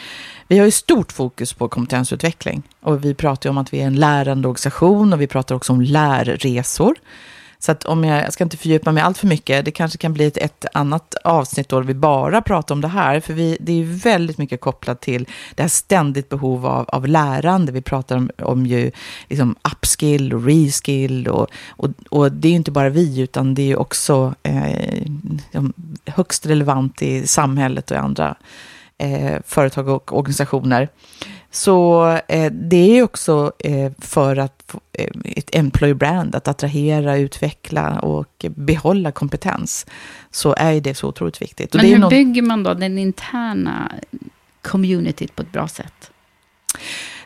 vi 0.47 0.57
har 0.57 0.65
ju 0.65 0.71
stort 0.71 1.11
fokus 1.11 1.53
på 1.53 1.67
kompetensutveckling. 1.67 2.63
Och 2.81 3.05
vi 3.05 3.13
pratar 3.13 3.49
ju 3.49 3.51
om 3.51 3.57
att 3.57 3.73
vi 3.73 3.81
är 3.81 3.87
en 3.87 3.95
lärande 3.95 4.47
organisation 4.47 5.13
och 5.13 5.21
vi 5.21 5.27
pratar 5.27 5.55
också 5.55 5.73
om 5.73 5.81
lärresor. 5.81 6.95
Så 7.59 7.71
att 7.71 7.85
om 7.85 8.03
jag, 8.03 8.23
jag 8.23 8.33
ska 8.33 8.43
inte 8.43 8.57
fördjupa 8.57 8.91
mig 8.91 9.03
allt 9.03 9.17
för 9.17 9.27
mycket, 9.27 9.65
det 9.65 9.71
kanske 9.71 9.97
kan 9.97 10.13
bli 10.13 10.25
ett, 10.25 10.37
ett 10.37 10.65
annat 10.73 11.15
avsnitt 11.23 11.69
då 11.69 11.79
vi 11.79 11.93
bara 11.93 12.41
pratar 12.41 12.75
om 12.75 12.81
det 12.81 12.87
här, 12.87 13.19
för 13.19 13.33
vi, 13.33 13.57
det 13.59 13.71
är 13.71 13.75
ju 13.75 13.93
väldigt 13.93 14.37
mycket 14.37 14.61
kopplat 14.61 15.01
till 15.01 15.27
det 15.55 15.63
här 15.63 15.69
ständigt 15.69 16.29
behov 16.29 16.65
av, 16.65 16.85
av 16.89 17.07
lärande. 17.07 17.71
Vi 17.71 17.81
pratar 17.81 18.17
om, 18.17 18.29
om 18.37 18.65
ju 18.65 18.91
liksom 19.29 19.55
upskill 19.73 20.33
och 20.33 20.45
reskill 20.45 21.27
och, 21.27 21.47
och, 21.67 21.89
och 22.09 22.31
det 22.31 22.47
är 22.47 22.49
ju 22.49 22.55
inte 22.55 22.71
bara 22.71 22.89
vi, 22.89 23.19
utan 23.19 23.55
det 23.55 23.61
är 23.61 23.67
ju 23.67 23.75
också 23.75 24.35
eh, 24.43 25.01
liksom 25.43 25.73
högst 26.05 26.45
relevant 26.45 27.01
i 27.01 27.27
samhället 27.27 27.91
och 27.91 27.97
i 27.97 27.99
andra 27.99 28.35
eh, 28.97 29.41
företag 29.45 29.87
och 29.87 30.17
organisationer. 30.17 30.89
Så 31.55 32.05
eh, 32.27 32.51
det 32.51 32.97
är 32.97 33.03
också 33.03 33.51
eh, 33.59 33.91
för 33.99 34.35
att 34.35 34.63
få 34.67 34.79
eh, 34.93 35.09
ett 35.25 35.55
employer 35.55 35.93
brand, 35.93 36.35
att 36.35 36.47
attrahera, 36.47 37.17
utveckla 37.17 37.99
och 37.99 38.45
behålla 38.49 39.11
kompetens, 39.11 39.85
så 40.31 40.55
är 40.57 40.81
det 40.81 40.95
så 40.95 41.07
otroligt 41.07 41.41
viktigt. 41.41 41.73
Men 41.73 41.85
hur 41.85 41.97
någon... 41.97 42.09
bygger 42.09 42.41
man 42.41 42.63
då 42.63 42.73
den 42.73 42.97
interna 42.97 43.91
communityt 44.61 45.35
på 45.35 45.41
ett 45.41 45.51
bra 45.51 45.67
sätt? 45.67 46.11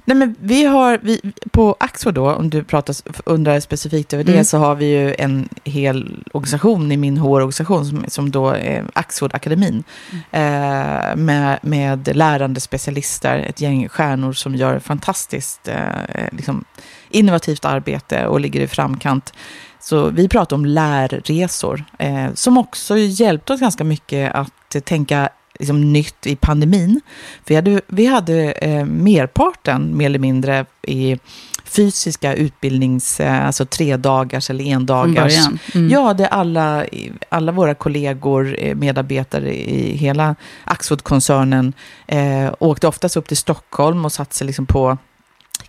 Nej, 0.09 0.17
men 0.17 0.35
vi 0.39 0.63
har, 0.65 0.99
vi, 1.01 1.21
på 1.51 1.75
Axo 1.79 2.11
då, 2.11 2.31
om 2.31 2.49
du 2.49 2.63
pratar, 2.63 2.95
undrar 3.25 3.59
specifikt 3.59 4.13
över 4.13 4.23
det, 4.23 4.31
mm. 4.31 4.45
så 4.45 4.57
har 4.57 4.75
vi 4.75 4.85
ju 4.85 5.15
en 5.17 5.49
hel 5.63 6.23
organisation 6.31 6.91
i 6.91 6.97
min 6.97 7.17
HR-organisation 7.17 7.85
som, 7.85 8.05
som 8.07 8.31
då 8.31 8.49
är 8.49 8.85
Axfood-akademin. 8.93 9.83
Mm. 10.11 10.23
Eh, 10.31 11.15
med, 11.15 11.59
med 11.61 12.15
lärande 12.15 12.59
specialister, 12.59 13.39
ett 13.39 13.61
gäng 13.61 13.89
stjärnor 13.89 14.33
som 14.33 14.55
gör 14.55 14.79
fantastiskt 14.79 15.67
eh, 15.67 16.27
liksom, 16.31 16.63
innovativt 17.09 17.65
arbete 17.65 18.27
och 18.27 18.39
ligger 18.39 18.61
i 18.61 18.67
framkant. 18.67 19.33
Så 19.79 20.09
vi 20.09 20.27
pratar 20.27 20.55
om 20.55 20.65
lärresor, 20.65 21.83
eh, 21.99 22.33
som 22.33 22.57
också 22.57 22.97
hjälpt 22.97 23.49
oss 23.49 23.59
ganska 23.59 23.83
mycket 23.83 24.35
att 24.35 24.85
tänka 24.85 25.29
liksom 25.59 25.93
nytt 25.93 26.27
i 26.27 26.35
pandemin. 26.35 27.01
Vi 27.45 27.55
hade, 27.55 27.81
vi 27.87 28.05
hade 28.05 28.51
eh, 28.51 28.85
merparten, 28.85 29.97
mer 29.97 30.05
eller 30.05 30.19
mindre, 30.19 30.65
i 30.81 31.19
fysiska 31.63 32.33
utbildnings, 32.33 33.19
eh, 33.19 33.45
alltså 33.45 33.65
tre 33.65 33.97
dagars 33.97 34.49
eller 34.49 34.65
endagars. 34.65 35.47
Mm. 35.75 35.89
Ja, 35.89 36.13
det 36.13 36.27
alla, 36.27 36.85
alla 37.29 37.51
våra 37.51 37.73
kollegor, 37.73 38.55
eh, 38.59 38.75
medarbetare 38.75 39.69
i 39.69 39.97
hela 39.97 40.35
Axfood-koncernen 40.63 41.73
eh, 42.07 42.53
åkte 42.59 42.87
oftast 42.87 43.17
upp 43.17 43.27
till 43.27 43.37
Stockholm 43.37 44.05
och 44.05 44.11
satte 44.11 44.35
sig 44.35 44.47
liksom 44.47 44.65
på 44.65 44.97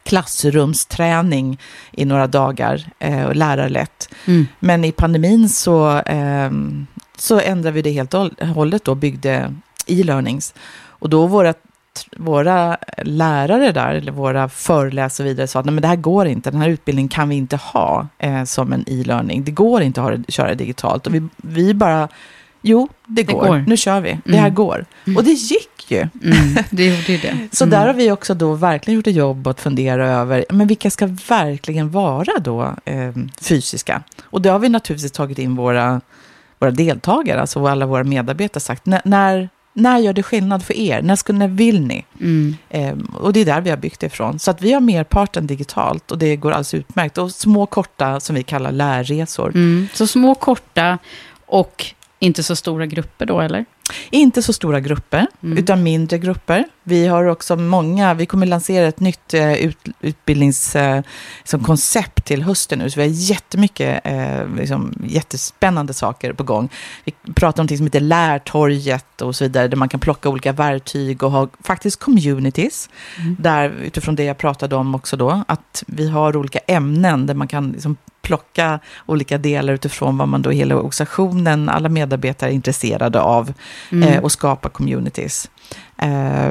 klassrumsträning 0.02 1.58
i 1.92 2.04
några 2.04 2.26
dagar 2.26 2.86
eh, 2.98 3.24
och 3.24 3.36
lärarlätt. 3.36 4.08
Mm. 4.26 4.46
Men 4.60 4.84
i 4.84 4.92
pandemin 4.92 5.48
så, 5.48 5.98
eh, 5.98 6.50
så 7.18 7.40
ändrade 7.40 7.74
vi 7.74 7.82
det 7.82 7.90
helt 7.90 8.14
och 8.14 8.30
hållet 8.54 8.88
och 8.88 8.96
byggde 8.96 9.54
e-learnings. 9.90 10.54
Och 10.88 11.08
då 11.08 11.26
våra, 11.26 11.54
våra 12.16 12.76
lärare 13.02 13.72
där, 13.72 13.94
eller 13.94 14.12
våra 14.12 14.48
föreläsare 14.48 15.24
och 15.26 15.30
vidare, 15.30 15.46
sa 15.46 15.58
att 15.58 15.64
Nej, 15.64 15.74
men 15.74 15.82
det 15.82 15.88
här 15.88 15.96
går 15.96 16.26
inte, 16.26 16.50
den 16.50 16.60
här 16.60 16.68
utbildningen 16.68 17.08
kan 17.08 17.28
vi 17.28 17.34
inte 17.34 17.56
ha 17.56 18.06
eh, 18.18 18.44
som 18.44 18.72
en 18.72 18.84
e-learning. 18.86 19.44
Det 19.44 19.50
går 19.50 19.82
inte 19.82 20.00
att 20.00 20.10
ha 20.10 20.16
det, 20.16 20.32
köra 20.32 20.54
digitalt. 20.54 21.06
Och 21.06 21.14
vi, 21.14 21.28
vi 21.36 21.74
bara, 21.74 22.08
jo, 22.62 22.88
det, 23.06 23.22
det 23.22 23.32
går. 23.32 23.46
går. 23.46 23.64
nu 23.66 23.76
kör 23.76 24.00
vi, 24.00 24.10
mm. 24.10 24.22
det 24.24 24.36
här 24.36 24.40
mm. 24.40 24.54
går. 24.54 24.84
Mm. 25.06 25.16
Och 25.16 25.24
det 25.24 25.32
gick 25.32 25.90
ju. 25.90 25.98
Mm, 25.98 26.64
det 26.70 26.86
gjorde 26.86 27.22
det. 27.22 27.48
Så 27.56 27.64
där 27.64 27.76
mm. 27.76 27.86
har 27.86 27.94
vi 27.94 28.10
också 28.10 28.34
då 28.34 28.54
verkligen 28.54 28.96
gjort 28.96 29.06
ett 29.06 29.14
jobb 29.14 29.46
att 29.46 29.60
fundera 29.60 30.08
över, 30.08 30.44
men 30.50 30.66
vilka 30.66 30.90
ska 30.90 31.06
verkligen 31.28 31.90
vara 31.90 32.38
då 32.40 32.74
eh, 32.84 33.12
fysiska? 33.40 34.02
Och 34.22 34.42
det 34.42 34.48
har 34.48 34.58
vi 34.58 34.68
naturligtvis 34.68 35.12
tagit 35.12 35.38
in 35.38 35.56
våra 35.56 36.00
våra 36.60 36.70
deltagare, 36.70 37.40
alltså 37.40 37.66
alla 37.66 37.86
våra 37.86 38.04
medarbetare, 38.04 38.60
sagt 38.60 38.86
när, 38.86 39.00
när 39.04 39.48
gör 39.98 40.12
det 40.12 40.22
skillnad 40.22 40.62
för 40.62 40.74
er? 40.74 41.02
När, 41.02 41.16
ska, 41.16 41.32
när 41.32 41.48
vill 41.48 41.86
ni? 41.86 42.04
Mm. 42.20 42.56
Ehm, 42.70 43.04
och 43.14 43.32
det 43.32 43.40
är 43.40 43.44
där 43.44 43.60
vi 43.60 43.70
har 43.70 43.76
byggt 43.76 44.00
det 44.00 44.06
ifrån. 44.06 44.38
Så 44.38 44.50
att 44.50 44.62
vi 44.62 44.72
har 44.72 44.80
merparten 44.80 45.46
digitalt 45.46 46.10
och 46.10 46.18
det 46.18 46.36
går 46.36 46.50
alldeles 46.50 46.74
utmärkt. 46.74 47.18
Och 47.18 47.32
små 47.32 47.66
korta, 47.66 48.20
som 48.20 48.36
vi 48.36 48.42
kallar 48.42 48.72
lärresor. 48.72 49.48
Mm. 49.48 49.88
Så 49.94 50.06
små 50.06 50.34
korta 50.34 50.98
och 51.46 51.86
Inte 52.22 52.42
så 52.42 52.56
stora 52.56 52.86
grupper 52.86 53.26
då, 53.26 53.40
eller? 53.40 53.64
Inte 54.10 54.42
så 54.42 54.52
stora 54.52 54.80
grupper, 54.80 55.26
Mm. 55.42 55.58
utan 55.58 55.82
mindre 55.82 56.18
grupper. 56.18 56.64
Vi 56.82 57.06
har 57.06 57.24
också 57.24 57.56
många, 57.56 58.14
vi 58.14 58.26
kommer 58.26 58.46
lansera 58.46 58.86
ett 58.86 59.00
nytt 59.00 59.34
eh, 59.34 59.52
ut, 59.52 59.78
utbildningskoncept 60.00 61.06
eh, 61.06 61.10
som 61.44 61.64
koncept 61.64 62.24
till 62.24 62.42
hösten 62.42 62.78
nu. 62.78 62.90
Så 62.90 63.00
vi 63.00 63.06
har 63.06 63.14
jättemycket 63.14 64.00
eh, 64.04 64.46
liksom, 64.56 64.94
jättespännande 65.04 65.94
saker 65.94 66.32
på 66.32 66.42
gång. 66.42 66.68
Vi 67.04 67.12
pratar 67.34 67.62
om 67.62 67.64
någonting 67.64 67.76
som 67.76 67.86
heter 67.86 68.00
Lärtorget 68.00 69.22
och 69.22 69.36
så 69.36 69.44
vidare, 69.44 69.68
där 69.68 69.76
man 69.76 69.88
kan 69.88 70.00
plocka 70.00 70.28
olika 70.28 70.52
verktyg 70.52 71.22
och 71.22 71.30
ha 71.30 71.48
faktiskt 71.64 72.00
communities. 72.00 72.88
Där, 73.38 73.70
utifrån 73.70 74.14
det 74.16 74.24
jag 74.24 74.38
pratade 74.38 74.76
om 74.76 74.94
också 74.94 75.16
då, 75.16 75.44
att 75.48 75.84
vi 75.86 76.08
har 76.08 76.36
olika 76.36 76.58
ämnen 76.58 77.26
där 77.26 77.34
man 77.34 77.48
kan 77.48 77.70
liksom 77.72 77.96
plocka 78.22 78.80
olika 79.06 79.38
delar 79.38 79.72
utifrån 79.72 80.18
vad 80.18 80.28
man 80.28 80.42
då 80.42 80.50
hela 80.50 80.74
organisationen, 80.76 81.68
alla 81.68 81.88
medarbetare 81.88 82.50
är 82.50 82.54
intresserade 82.54 83.20
av 83.20 83.52
Mm. 83.92 84.08
eh, 84.08 84.22
och 84.22 84.32
skapa 84.32 84.68
communities. 84.68 85.50
Eh, 85.98 86.50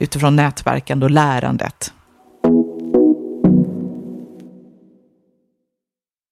Utifrån 0.00 0.36
nätverkande 0.36 1.04
och 1.06 1.10
lärandet. 1.10 1.92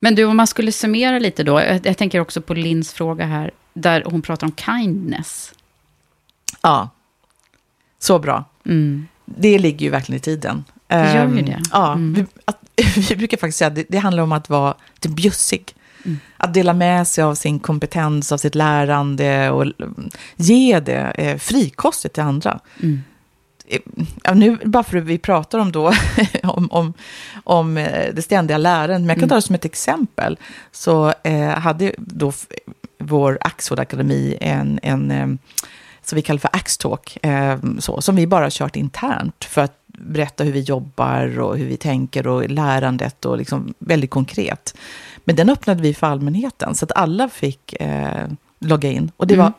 Men 0.00 0.14
du, 0.14 0.24
om 0.24 0.36
man 0.36 0.46
skulle 0.46 0.72
summera 0.72 1.18
lite 1.18 1.42
då. 1.44 1.60
Jag, 1.60 1.86
jag 1.86 1.98
tänker 1.98 2.20
också 2.20 2.40
på 2.40 2.54
Linns 2.54 2.92
fråga 2.92 3.24
här, 3.26 3.50
där 3.74 4.02
hon 4.06 4.22
pratar 4.22 4.46
om 4.46 4.52
kindness. 4.56 5.52
Ja, 6.62 6.88
så 7.98 8.18
bra. 8.18 8.44
Mm. 8.66 9.06
Det 9.24 9.58
ligger 9.58 9.86
ju 9.86 9.90
verkligen 9.90 10.16
i 10.16 10.20
tiden. 10.20 10.64
Det 10.86 10.96
gör 11.14 11.28
ju 11.28 11.38
Ehm, 11.38 11.44
det. 11.44 11.60
Ja, 11.72 11.92
Mm. 11.92 12.14
vi, 12.14 12.26
att, 12.44 12.58
vi 13.08 13.16
brukar 13.16 13.36
faktiskt 13.36 13.58
säga 13.58 13.68
att 13.68 13.74
det, 13.74 13.84
det 13.88 13.98
handlar 13.98 14.22
om 14.22 14.32
att 14.32 14.48
vara 14.48 14.74
lite 14.94 15.08
bjussig. 15.08 15.74
Mm. 16.04 16.18
Att 16.36 16.54
dela 16.54 16.72
med 16.72 17.08
sig 17.08 17.24
av 17.24 17.34
sin 17.34 17.58
kompetens, 17.58 18.32
av 18.32 18.38
sitt 18.38 18.54
lärande 18.54 19.50
och 19.50 19.66
ge 20.36 20.80
det 20.80 21.12
eh, 21.18 21.38
frikostigt 21.38 22.14
till 22.14 22.22
andra. 22.22 22.60
Mm. 22.82 23.02
Eh, 23.68 23.80
Ja, 24.24 24.34
nu, 24.34 24.58
bara 24.64 24.82
för 24.82 24.98
att 24.98 25.04
vi 25.04 25.18
pratar 25.18 25.58
om, 25.58 25.72
då, 25.72 25.92
om, 26.42 26.68
om, 26.72 26.92
om 27.44 27.76
eh, 27.76 28.14
det 28.14 28.22
ständiga 28.22 28.58
lärandet, 28.58 29.00
men 29.00 29.08
jag 29.08 29.16
kan 29.16 29.22
Mm. 29.22 29.28
ta 29.28 29.34
det 29.34 29.42
som 29.42 29.54
ett 29.54 29.64
exempel, 29.64 30.38
så 30.72 31.14
eh, 31.24 31.48
hade 31.48 31.94
då 31.98 32.32
vår 32.98 33.38
Axfood 33.40 33.80
Akademi 33.80 34.38
en, 34.40 34.80
en 34.82 35.10
eh, 35.10 35.26
som 36.08 36.16
vi 36.16 36.22
kallar 36.22 36.38
för 36.38 36.50
Axtalk, 36.52 37.18
eh, 37.24 37.58
så, 37.78 38.00
som 38.00 38.16
vi 38.16 38.26
bara 38.26 38.50
kört 38.50 38.76
internt 38.76 39.44
för 39.44 39.60
att 39.60 39.78
berätta 39.86 40.44
hur 40.44 40.52
vi 40.52 40.60
jobbar 40.60 41.40
och 41.40 41.58
hur 41.58 41.66
vi 41.66 41.76
tänker 41.76 42.26
och 42.26 42.50
lärandet 42.50 43.24
och 43.24 43.38
liksom 43.38 43.74
väldigt 43.78 44.10
konkret. 44.10 44.74
Men 45.24 45.36
den 45.36 45.50
öppnade 45.50 45.82
vi 45.82 45.94
för 45.94 46.06
allmänheten 46.06 46.74
så 46.74 46.84
att 46.84 46.92
alla 46.92 47.28
fick 47.28 47.72
eh, 47.80 48.26
logga 48.58 48.90
in 48.90 49.10
och 49.16 49.26
det 49.26 49.34
Mm. 49.34 49.44
var 49.44 49.52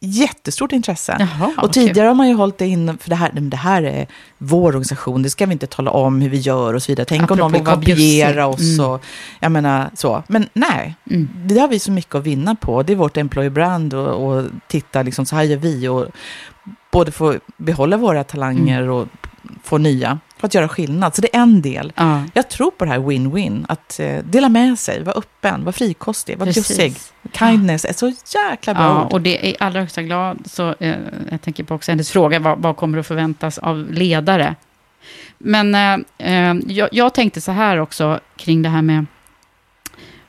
jättestort 0.00 0.72
intresse. 0.72 1.16
Jaha, 1.20 1.52
och 1.62 1.72
tidigare 1.72 2.06
har 2.08 2.14
man 2.14 2.28
ju 2.28 2.34
hållit 2.34 2.58
det 2.58 2.66
in, 2.66 2.98
för 2.98 3.10
det 3.10 3.16
här, 3.16 3.30
det 3.32 3.56
här 3.56 3.82
är 3.82 4.06
vår 4.38 4.66
organisation, 4.66 5.22
det 5.22 5.30
ska 5.30 5.46
vi 5.46 5.52
inte 5.52 5.66
tala 5.66 5.90
om 5.90 6.20
hur 6.20 6.28
vi 6.30 6.38
gör 6.38 6.74
och 6.74 6.82
så 6.82 6.92
vidare. 6.92 7.04
Tänk 7.04 7.20
om 7.20 7.24
Apropå 7.24 7.42
någon 7.42 7.52
vill 7.52 7.62
vad 7.64 7.78
bjussig. 7.78 7.94
kopiera 8.22 8.46
oss 8.46 8.78
Mm. 8.78 8.90
och, 8.90 9.04
jag 9.40 9.52
menar 9.52 9.90
så. 9.94 10.22
Men 10.28 10.48
nej, 10.52 10.94
Mm. 11.10 11.28
det 11.46 11.58
har 11.58 11.68
vi 11.68 11.78
så 11.78 11.92
mycket 11.92 12.14
att 12.14 12.24
vinna 12.26 12.54
på. 12.54 12.82
Det 12.82 12.92
är 12.92 12.96
vårt 12.96 13.16
employer 13.16 13.50
brand 13.50 13.94
och, 13.94 14.26
och 14.32 14.44
titta 14.68 15.02
liksom, 15.02 15.26
så 15.26 15.36
här 15.36 15.42
gör 15.42 15.56
vi 15.56 15.88
och 15.88 16.06
både 16.92 17.12
få 17.12 17.34
behålla 17.56 17.96
våra 17.96 18.24
talanger 18.24 18.82
Mm. 18.82 18.94
och 18.94 19.06
få 19.64 19.78
nya, 19.78 20.18
för 20.38 20.46
att 20.46 20.54
göra 20.54 20.68
skillnad. 20.68 21.14
Så 21.14 21.22
det 21.22 21.36
är 21.36 21.40
en 21.40 21.62
del. 21.62 21.92
Ja. 21.96 22.22
Jag 22.34 22.48
tror 22.50 22.70
på 22.70 22.84
det 22.84 22.90
här 22.90 22.98
win-win, 22.98 23.64
att 23.68 24.00
eh, 24.00 24.18
dela 24.24 24.48
med 24.48 24.78
sig, 24.78 25.02
vara 25.02 25.16
öppen, 25.16 25.64
vara 25.64 25.72
frikostig, 25.72 26.38
vara 26.38 26.50
bjussig. 26.52 26.94
Kindness 27.32 27.84
är 27.84 27.92
så 27.92 28.12
jäkla 28.38 28.74
bra 28.74 28.82
Ja, 28.82 29.04
ord. 29.04 29.12
och 29.12 29.20
det 29.20 29.38
är 29.46 29.50
i 29.50 29.56
allra 29.60 29.80
högsta 29.80 30.02
grad 30.02 30.38
så, 30.44 30.74
eh, 30.80 30.96
jag 31.30 31.42
tänker 31.42 31.64
på 31.64 31.74
också 31.74 31.92
hennes 31.92 32.10
fråga, 32.10 32.38
vad, 32.38 32.58
vad 32.58 32.76
kommer 32.76 32.98
att 32.98 33.06
förväntas 33.06 33.58
av 33.58 33.86
ledare? 33.92 34.54
Men 35.38 35.74
eh, 35.74 35.94
eh, 36.50 36.56
jag, 36.66 36.88
jag 36.92 37.14
tänkte 37.14 37.40
så 37.40 37.52
här 37.52 37.76
också 37.78 38.20
kring 38.36 38.62
det 38.62 38.68
här 38.68 38.82
med, 38.82 39.06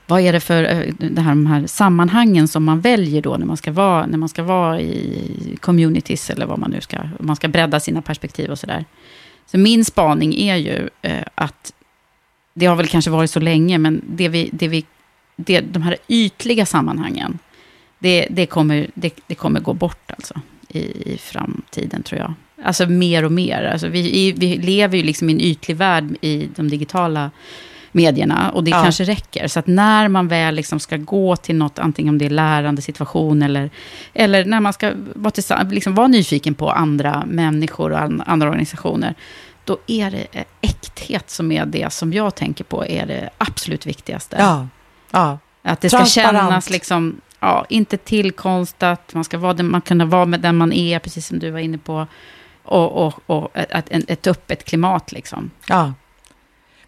vad 0.07 0.21
är 0.21 0.33
det 0.33 0.39
för 0.39 0.63
eh, 0.63 0.93
det 0.99 1.21
här, 1.21 1.29
de 1.31 1.45
här 1.45 1.67
sammanhangen 1.67 2.47
som 2.47 2.63
man 2.63 2.81
väljer 2.81 3.21
då 3.21 3.37
när 3.37 3.45
man 3.45 3.57
ska 3.57 3.71
vara, 3.71 4.05
när 4.05 4.17
man 4.17 4.29
ska 4.29 4.43
vara 4.43 4.79
i 4.81 5.57
communities 5.61 6.29
eller 6.29 6.45
vad 6.45 6.59
man 6.59 6.71
nu 6.71 6.81
ska, 6.81 6.97
man 7.19 7.35
ska 7.35 7.47
bredda 7.47 7.79
sina 7.79 8.01
perspektiv 8.01 8.49
och 8.51 8.59
sådär. 8.59 8.85
Så 9.51 9.57
min 9.57 9.85
spaning 9.85 10.35
är 10.39 10.55
ju 10.55 10.89
eh, 11.01 11.23
att 11.35 11.73
det 12.53 12.65
har 12.65 12.75
väl 12.75 12.87
kanske 12.87 13.11
varit 13.11 13.31
så 13.31 13.39
länge, 13.39 13.77
men 13.77 14.01
det 14.07 14.29
vi, 14.29 14.49
det 14.53 14.67
vi, 14.67 14.85
det, 15.35 15.59
de 15.59 15.81
här 15.81 15.97
ytliga 16.07 16.65
sammanhangen, 16.65 17.39
det, 17.99 18.27
det, 18.29 18.45
kommer, 18.45 18.89
det, 18.93 19.13
det 19.27 19.35
kommer 19.35 19.59
gå 19.59 19.73
bort 19.73 20.11
alltså 20.11 20.41
i, 20.67 20.79
i 21.13 21.17
framtiden 21.17 22.03
tror 22.03 22.19
jag. 22.19 22.33
Alltså 22.63 22.85
mer 22.85 23.25
och 23.25 23.31
mer. 23.31 23.63
Alltså 23.63 23.87
vi, 23.87 24.31
vi 24.31 24.57
lever 24.57 24.97
ju 24.97 25.03
liksom 25.03 25.29
i 25.29 25.33
en 25.33 25.41
ytlig 25.41 25.77
värld 25.77 26.17
i 26.21 26.49
de 26.55 26.69
digitala 26.69 27.31
medierna 27.91 28.49
och 28.51 28.63
det 28.63 28.71
Ja. 28.71 28.83
kanske 28.83 29.03
räcker. 29.03 29.47
Så 29.47 29.59
att 29.59 29.67
när 29.67 30.07
man 30.07 30.27
väl 30.27 30.55
liksom 30.55 30.79
ska 30.79 30.97
gå 30.97 31.35
till 31.35 31.55
något, 31.55 31.79
antingen 31.79 32.13
om 32.13 32.17
det 32.17 32.25
är 32.25 32.29
lärande 32.29 32.81
situation 32.81 33.41
eller, 33.41 33.69
eller 34.13 34.45
när 34.45 34.59
man 34.59 34.73
ska 34.73 34.91
vara, 35.15 35.63
liksom 35.69 35.95
vara 35.95 36.07
nyfiken 36.07 36.55
på 36.55 36.71
andra 36.71 37.23
människor 37.27 37.91
och 37.91 37.99
an- 37.99 38.23
andra 38.25 38.47
organisationer, 38.49 39.15
då 39.63 39.77
är 39.87 40.11
det 40.11 40.25
eh, 40.31 40.43
äkthet 40.61 41.29
som 41.29 41.51
är 41.51 41.65
det 41.65 41.93
som 41.93 42.13
jag 42.13 42.35
tänker 42.35 42.63
på 42.63 42.85
är 42.85 43.05
det 43.05 43.29
absolut 43.37 43.85
viktigaste. 43.85 44.35
Ja, 44.39 44.67
ja. 45.11 45.37
Att 45.63 45.81
det 45.81 45.89
ska 45.89 45.97
kännas 46.05 46.69
liksom, 46.69 47.21
ja, 47.39 47.65
inte 47.69 47.97
tillkonstat, 47.97 49.13
man 49.13 49.23
ska 49.23 49.37
vara 49.37 49.53
den, 49.53 49.71
man 49.71 49.81
kunna 49.81 50.05
vara 50.05 50.25
med 50.25 50.39
den 50.39 50.57
man 50.57 50.73
är, 50.73 50.99
precis 50.99 51.27
som 51.27 51.39
du 51.39 51.51
var 51.51 51.59
inne 51.59 51.77
på. 51.77 52.07
Och, 52.63 53.05
och, 53.07 53.13
och 53.25 53.49
ett, 53.57 53.87
ett, 53.89 54.09
ett 54.09 54.27
öppet 54.27 54.65
klimat 54.65 55.11
liksom. 55.11 55.51
ja. 55.67 55.93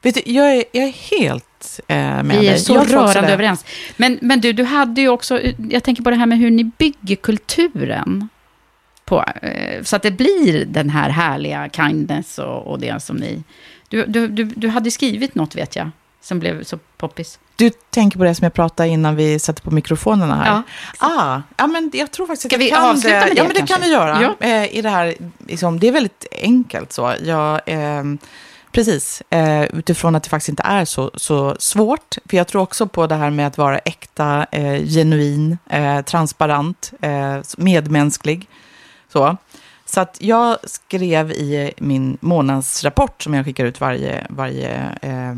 Vet 0.02 0.16
du, 0.16 0.22
jag 0.26 0.56
är, 0.56 0.64
jag 0.72 0.84
är 0.84 0.92
helt 1.20 1.80
eh, 1.88 1.96
med 1.98 2.26
Vi 2.26 2.48
är 2.48 2.52
dig. 2.52 2.60
så 2.60 2.74
Jag 2.74 2.94
rörande 2.94 3.22
det. 3.22 3.34
överens. 3.34 3.66
Men, 3.98 4.20
men 4.22 4.42
du, 4.42 4.54
du 4.54 4.64
hade 4.64 5.02
ju 5.02 5.10
också, 5.10 5.40
jag 5.70 5.84
tänker 5.84 6.04
på 6.04 6.10
det 6.10 6.16
här 6.16 6.26
med 6.26 6.38
hur 6.38 6.52
ni 6.52 6.64
bygger 6.64 7.16
kulturen. 7.16 8.28
På, 9.06 9.24
eh, 9.42 9.84
så 9.84 9.96
att 9.96 10.02
det 10.04 10.12
blir 10.12 10.66
den 10.66 10.90
här 10.90 11.10
härliga 11.10 11.70
kindness 11.70 12.40
och, 12.40 12.68
och 12.68 12.80
det 12.80 13.04
som 13.04 13.16
ni... 13.16 13.44
Du, 13.90 14.06
du, 14.06 14.28
du, 14.28 14.44
du 14.44 14.68
hade 14.68 14.92
skrivit 14.92 15.36
något 15.36 15.56
vet 15.56 15.76
jag, 15.76 15.90
som 16.22 16.40
blev 16.40 16.64
så 16.64 16.78
poppis. 16.98 17.40
Du 17.56 17.70
tänker 17.70 18.18
på 18.18 18.24
det 18.24 18.36
som 18.36 18.44
jag 18.46 18.54
pratade 18.54 18.90
innan 18.90 19.16
vi 19.16 19.40
satte 19.40 19.62
på 19.62 19.72
mikrofonerna 19.72 20.36
här. 20.36 20.46
Ja, 20.52 20.62
ah, 21.00 21.42
ja, 21.58 21.68
men 21.68 21.92
jag 21.94 22.12
tror 22.12 22.28
faktiskt 22.28 22.50
Ska 22.50 22.56
att 22.56 22.64
jag 22.64 22.72
kan 22.80 22.90
avsluta 22.90 23.16
med 23.20 23.28
det 23.28 23.34
Ja, 23.38 23.44
men 23.44 23.54
det 23.54 23.60
kanske? 23.60 23.74
kan 23.76 23.82
vi 23.84 23.92
göra. 23.92 24.22
Ja. 24.40 24.48
Eh, 24.48 24.78
I 24.78 24.82
det 24.82 24.90
här, 24.90 25.16
liksom, 25.48 25.80
det 25.80 25.88
är 25.88 25.92
väldigt 25.92 26.26
enkelt 26.42 26.94
så. 26.94 27.14
Jag, 27.24 27.62
eh, 27.66 28.04
precis, 28.71 29.21
eh, 29.29 29.63
utifrån 29.63 30.15
att 30.15 30.23
det 30.23 30.29
faktiskt 30.29 30.49
inte 30.49 30.63
är 30.63 30.86
så, 30.86 31.12
så 31.15 31.55
svårt. 31.60 32.17
För 32.25 32.38
jag 32.38 32.47
tror 32.47 32.62
också 32.62 32.88
på 32.88 33.07
det 33.07 33.15
här 33.15 33.29
med 33.29 33.47
att 33.47 33.57
vara 33.57 33.77
äkta, 33.79 34.45
eh, 34.51 34.86
genuin, 34.86 35.57
eh, 35.69 36.01
transparent, 36.01 36.93
eh, 37.01 37.38
medmänsklig. 37.57 38.49
Så. 39.13 39.38
Så 39.86 40.01
att 40.01 40.17
jag 40.19 40.57
skrev 40.63 41.31
i 41.31 41.71
min 41.77 42.17
månadsrapport 42.21 43.23
som 43.23 43.34
jag 43.34 43.45
skickar 43.45 43.65
ut 43.65 43.81
varje, 43.81 44.27
varje 44.29 44.97
eh, 45.01 45.36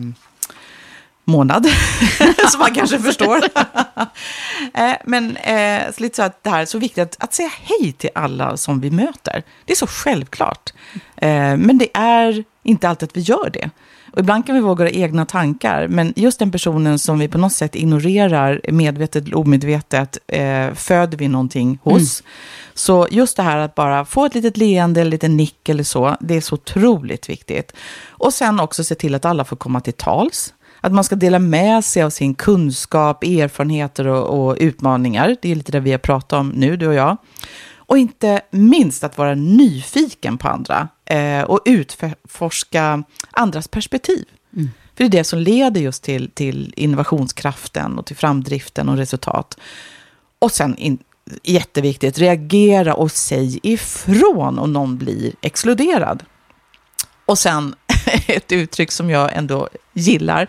månad, 1.23 1.67
som 2.51 2.59
man 2.59 2.73
kanske 2.73 2.99
förstår. 2.99 3.37
eh, 4.73 4.93
men 5.05 5.37
så 5.93 6.03
lite 6.03 6.15
så 6.15 6.23
att 6.23 6.43
det 6.43 6.49
här 6.49 6.61
är 6.61 6.65
så 6.65 6.79
viktigt 6.79 7.03
att, 7.03 7.23
att 7.23 7.33
säga 7.33 7.51
hej 7.61 7.91
till 7.91 8.09
alla 8.15 8.57
som 8.57 8.79
vi 8.79 8.91
möter. 8.91 9.43
Det 9.65 9.73
är 9.73 9.77
så 9.77 9.87
självklart. 9.87 10.73
Men 11.57 11.77
det 11.77 11.89
är 11.93 12.43
inte 12.63 12.89
alltid 12.89 13.10
att 13.10 13.17
vi 13.17 13.21
gör 13.21 13.49
det. 13.54 13.69
Och 14.13 14.19
ibland 14.19 14.45
kan 14.45 14.56
vi 14.56 14.62
våga 14.62 14.84
våra 14.84 14.89
egna 14.89 15.26
tankar, 15.26 15.88
men 15.88 16.13
just 16.15 16.39
den 16.39 16.52
personen 16.52 16.99
som 16.99 17.19
vi 17.19 17.28
på 17.28 17.38
något 17.38 17.54
sätt 17.54 17.76
ignorerar, 17.76 18.62
medvetet 18.71 19.26
eller 19.26 19.38
omedvetet, 19.38 20.17
eh, 20.28 20.73
föder 20.73 21.17
vi 21.17 21.28
någonting 21.28 21.80
hos. 21.84 22.23
Så 22.73 23.08
just 23.12 23.38
det 23.38 23.43
här 23.43 23.58
att 23.58 23.76
bara 23.76 24.06
få 24.06 24.26
ett 24.26 24.36
litet 24.36 24.58
leende, 24.58 25.02
eller 25.02 25.12
lite 25.12 25.28
nick 25.28 25.69
eller 25.69 25.84
så, 25.84 26.17
det 26.19 26.36
är 26.36 26.41
så 26.41 26.56
otroligt 26.56 27.30
viktigt. 27.30 27.73
Och 28.08 28.34
sen 28.34 28.60
också 28.60 28.84
se 28.84 28.95
till 28.95 29.15
att 29.15 29.26
alla 29.26 29.45
får 29.45 29.56
komma 29.56 29.82
till 29.82 29.93
tals. 29.93 30.54
Att 30.82 30.93
man 30.93 31.04
ska 31.04 31.15
dela 31.15 31.39
med 31.39 31.86
sig 31.86 32.04
av 32.04 32.10
sin 32.10 32.36
kunskap, 32.36 33.23
erfarenheter 33.23 34.08
och, 34.08 34.47
och 34.47 34.58
utmaningar. 34.60 35.36
Det 35.41 35.52
är 35.52 35.56
lite 35.56 35.71
det 35.71 35.80
vi 35.80 35.91
har 35.91 35.97
pratat 35.97 36.39
om 36.39 36.49
nu, 36.49 36.78
du 36.78 36.88
och 36.88 36.93
jag. 36.93 37.17
Och 37.93 37.99
inte 37.99 38.41
minst 38.51 39.03
att 39.03 39.17
vara 39.17 39.36
nyfiken 39.36 40.38
på 40.38 40.47
andra 40.47 40.88
eh, 41.06 41.41
och 41.41 41.60
utforska 41.65 43.03
andras 43.32 43.67
perspektiv. 43.67 44.25
För 44.95 45.03
det 45.03 45.06
är 45.06 45.10
det 45.10 45.23
som 45.23 45.39
leder 45.39 45.82
just 45.82 46.03
till, 46.03 46.32
till 46.32 46.73
innovationskraften 46.77 47.97
och 47.97 48.06
till 48.06 48.15
framdriften 48.15 48.89
och 48.89 48.97
resultat. 48.97 49.58
Och 50.39 50.51
sen, 50.51 50.77
in, 50.77 50.97
jätteviktigt, 51.43 52.17
reagera 52.17 52.93
och 52.93 53.12
säg 53.12 53.60
ifrån 53.63 54.60
om 54.60 54.73
någon 54.73 54.97
blir 54.97 55.34
exkluderad. 55.41 56.23
Och 57.25 57.39
sen 57.39 57.75
ett 58.27 58.51
uttryck 58.51 58.91
som 58.91 59.10
jag 59.10 59.34
ändå 59.34 59.69
gillar, 59.93 60.47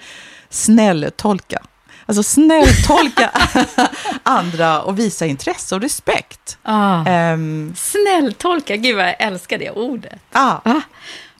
snälltolka. 0.51 1.63
Alltså 2.07 2.23
snälltolka 2.23 3.31
andra 4.23 4.83
och 4.83 4.99
visa 4.99 5.27
intresse 5.27 5.75
och 5.75 5.81
respekt. 5.81 6.59
Ah. 6.63 7.33
Um, 7.33 7.75
snälltolka, 7.77 8.77
gud 8.77 8.97
vad 8.97 9.05
jag 9.05 9.17
älskar 9.19 9.59
det 9.59 9.71
ordet. 9.71 10.21
Ah. 10.33 10.57
ah. 10.65 10.81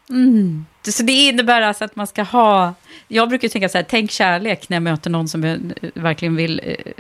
Mm. 0.09 0.67
Så 0.89 1.03
det 1.03 1.13
innebär 1.13 1.63
alltså 1.63 1.85
att 1.85 1.97
man 1.97 2.07
ska 2.07 2.23
ha... 2.23 2.75
Jag 3.09 3.29
brukar 3.29 3.49
tänka 3.49 3.69
så 3.69 3.79
här, 3.79 3.87
tänk 3.89 4.11
kärlek 4.11 4.69
när 4.69 4.77
jag 4.77 4.83
möter 4.83 5.11
någon 5.11 5.29
som 5.29 5.73
verkligen 5.95 6.37
vill 6.37 6.61
eh, 6.65 6.93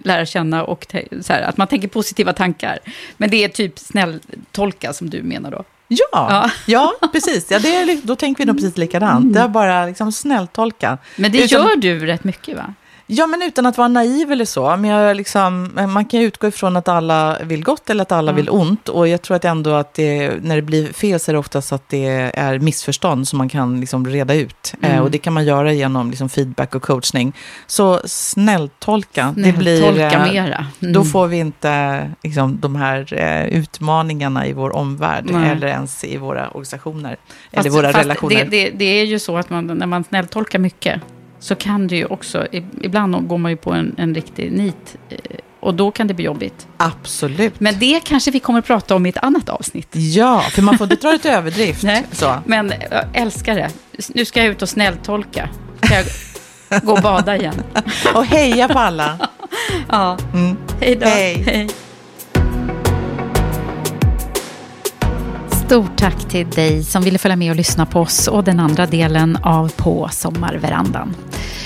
lära 0.00 0.26
känna 0.26 0.64
och 0.64 0.86
så 1.20 1.32
här, 1.32 1.42
att 1.42 1.56
man 1.56 1.66
tänker 1.66 1.88
positiva 1.88 2.32
tankar. 2.32 2.78
Men 3.16 3.30
det 3.30 3.44
är 3.44 3.48
typ 3.48 3.78
snälltolka 3.78 4.92
som 4.92 5.10
du 5.10 5.22
menar 5.22 5.50
då? 5.50 5.64
Ja, 5.88 6.50
ja. 6.66 6.92
ja 7.00 7.08
precis. 7.12 7.50
Ja, 7.50 7.58
det 7.58 7.76
är, 7.76 8.00
då 8.02 8.16
tänker 8.16 8.44
vi 8.44 8.46
nog 8.46 8.56
precis 8.56 8.76
likadant. 8.76 9.22
Mm. 9.22 9.32
Det 9.32 9.40
är 9.40 9.48
bara 9.48 9.86
liksom 9.86 10.12
snälltolka. 10.12 10.98
Men 11.16 11.32
det 11.32 11.44
Utan, 11.44 11.66
gör 11.66 11.76
du 11.76 12.06
rätt 12.06 12.24
mycket 12.24 12.56
va? 12.56 12.74
Ja, 13.06 13.26
men 13.26 13.42
utan 13.42 13.66
att 13.66 13.78
vara 13.78 13.88
naiv 13.88 14.32
eller 14.32 14.44
så. 14.44 14.76
Men 14.76 14.90
jag 14.90 15.16
liksom, 15.16 15.70
man 15.88 16.04
kan 16.04 16.20
ju 16.20 16.26
utgå 16.26 16.46
ifrån 16.46 16.76
att 16.76 16.88
alla 16.88 17.38
vill 17.44 17.64
gott 17.64 17.90
eller 17.90 18.02
att 18.02 18.12
alla 18.12 18.30
mm. 18.30 18.36
vill 18.36 18.50
ont. 18.50 18.88
Och 18.88 19.08
jag 19.08 19.22
tror 19.22 19.36
att 19.36 19.44
ändå 19.44 19.70
att 19.70 19.94
det, 19.94 20.32
när 20.42 20.56
det 20.56 20.62
blir 20.62 20.92
fel 20.92 21.20
så 21.20 21.30
är 21.30 21.32
det 21.32 21.38
oftast 21.38 21.72
att 21.72 21.88
det 21.88 22.30
är 22.34 22.58
missförstånd 22.58 23.28
som 23.28 23.38
man 23.38 23.48
kan 23.48 23.80
liksom 23.80 24.06
reda 24.06 24.34
ut. 24.34 24.74
Eh, 24.80 24.88
mm. 24.88 24.98
Eh, 24.98 25.04
och 25.04 25.10
det 25.10 25.18
kan 25.18 25.32
man 25.32 25.44
göra 25.44 25.72
genom 25.72 26.10
liksom 26.10 26.28
feedback 26.28 26.74
och 26.74 26.82
coachning. 26.82 27.32
Så 27.66 28.00
snälltolka. 28.04 29.32
Snälltolka 29.32 29.52
det 29.52 29.58
blir, 29.58 30.00
eh, 30.00 30.32
mera. 30.32 30.66
Mm. 30.80 30.92
Då 30.92 31.04
får 31.04 31.26
vi 31.26 31.36
inte 31.36 32.10
liksom, 32.22 32.60
de 32.60 32.76
här 32.76 33.14
eh, 33.14 33.58
utmaningarna 33.58 34.46
i 34.46 34.52
vår 34.52 34.76
omvärld 34.76 35.24
Nej. 35.30 35.50
eller 35.50 35.66
ens 35.66 36.04
i 36.04 36.16
våra 36.16 36.48
organisationer. 36.48 37.16
Fast, 37.52 37.66
eller 37.66 37.76
våra 37.76 37.92
relationer. 37.92 38.44
Det, 38.44 38.44
det, 38.44 38.70
det 38.70 38.84
är 38.84 39.04
ju 39.04 39.18
så 39.18 39.36
att 39.36 39.50
man, 39.50 39.66
när 39.66 39.86
man 39.86 40.04
snälltolkar 40.04 40.58
mycket 40.58 41.02
så 41.42 41.54
kan 41.54 41.86
det 41.86 41.96
ju 41.96 42.04
också, 42.04 42.46
ibland 42.80 43.28
går 43.28 43.38
man 43.38 43.50
ju 43.50 43.56
på 43.56 43.72
en, 43.72 43.94
en 43.98 44.14
riktig 44.14 44.52
nit 44.52 44.96
eh, 45.08 45.16
och 45.60 45.74
då 45.74 45.90
kan 45.90 46.06
det 46.06 46.14
bli 46.14 46.24
jobbigt. 46.24 46.66
Absolut. 46.76 47.60
Men 47.60 47.78
det 47.78 48.00
kanske 48.04 48.30
vi 48.30 48.40
kommer 48.40 48.58
att 48.58 48.66
prata 48.66 48.94
om 48.94 49.06
i 49.06 49.08
ett 49.08 49.16
annat 49.16 49.48
avsnitt. 49.48 49.88
Ja, 49.92 50.40
för 50.40 50.62
man 50.62 50.78
får 50.78 50.92
inte 50.92 51.08
dra 51.08 51.18
till 51.18 51.30
överdrift. 51.30 51.82
Nej, 51.82 52.06
så. 52.12 52.34
Men 52.46 52.72
jag 52.90 53.04
älskar 53.14 53.54
det. 53.54 53.70
Nu 54.08 54.24
ska 54.24 54.40
jag 54.40 54.48
ut 54.48 54.62
och 54.62 54.68
snälltolka. 54.68 55.48
Ska 55.82 55.94
jag 55.94 56.04
gå 56.82 56.92
och 56.92 57.02
bada 57.02 57.36
igen. 57.36 57.62
och 58.14 58.24
heja 58.24 58.68
på 58.68 58.78
alla. 58.78 59.28
ja. 59.88 60.18
Mm. 60.34 60.56
Hej 60.80 60.96
då. 60.96 61.06
Hej. 61.06 61.42
Hej. 61.46 61.68
Stort 65.66 65.96
tack 65.96 66.28
till 66.28 66.50
dig 66.50 66.84
som 66.84 67.02
ville 67.02 67.18
följa 67.18 67.36
med 67.36 67.50
och 67.50 67.56
lyssna 67.56 67.86
på 67.86 68.00
oss 68.00 68.28
och 68.28 68.44
den 68.44 68.60
andra 68.60 68.86
delen 68.86 69.38
av 69.42 69.68
På 69.68 70.08
sommarverandan. 70.12 71.14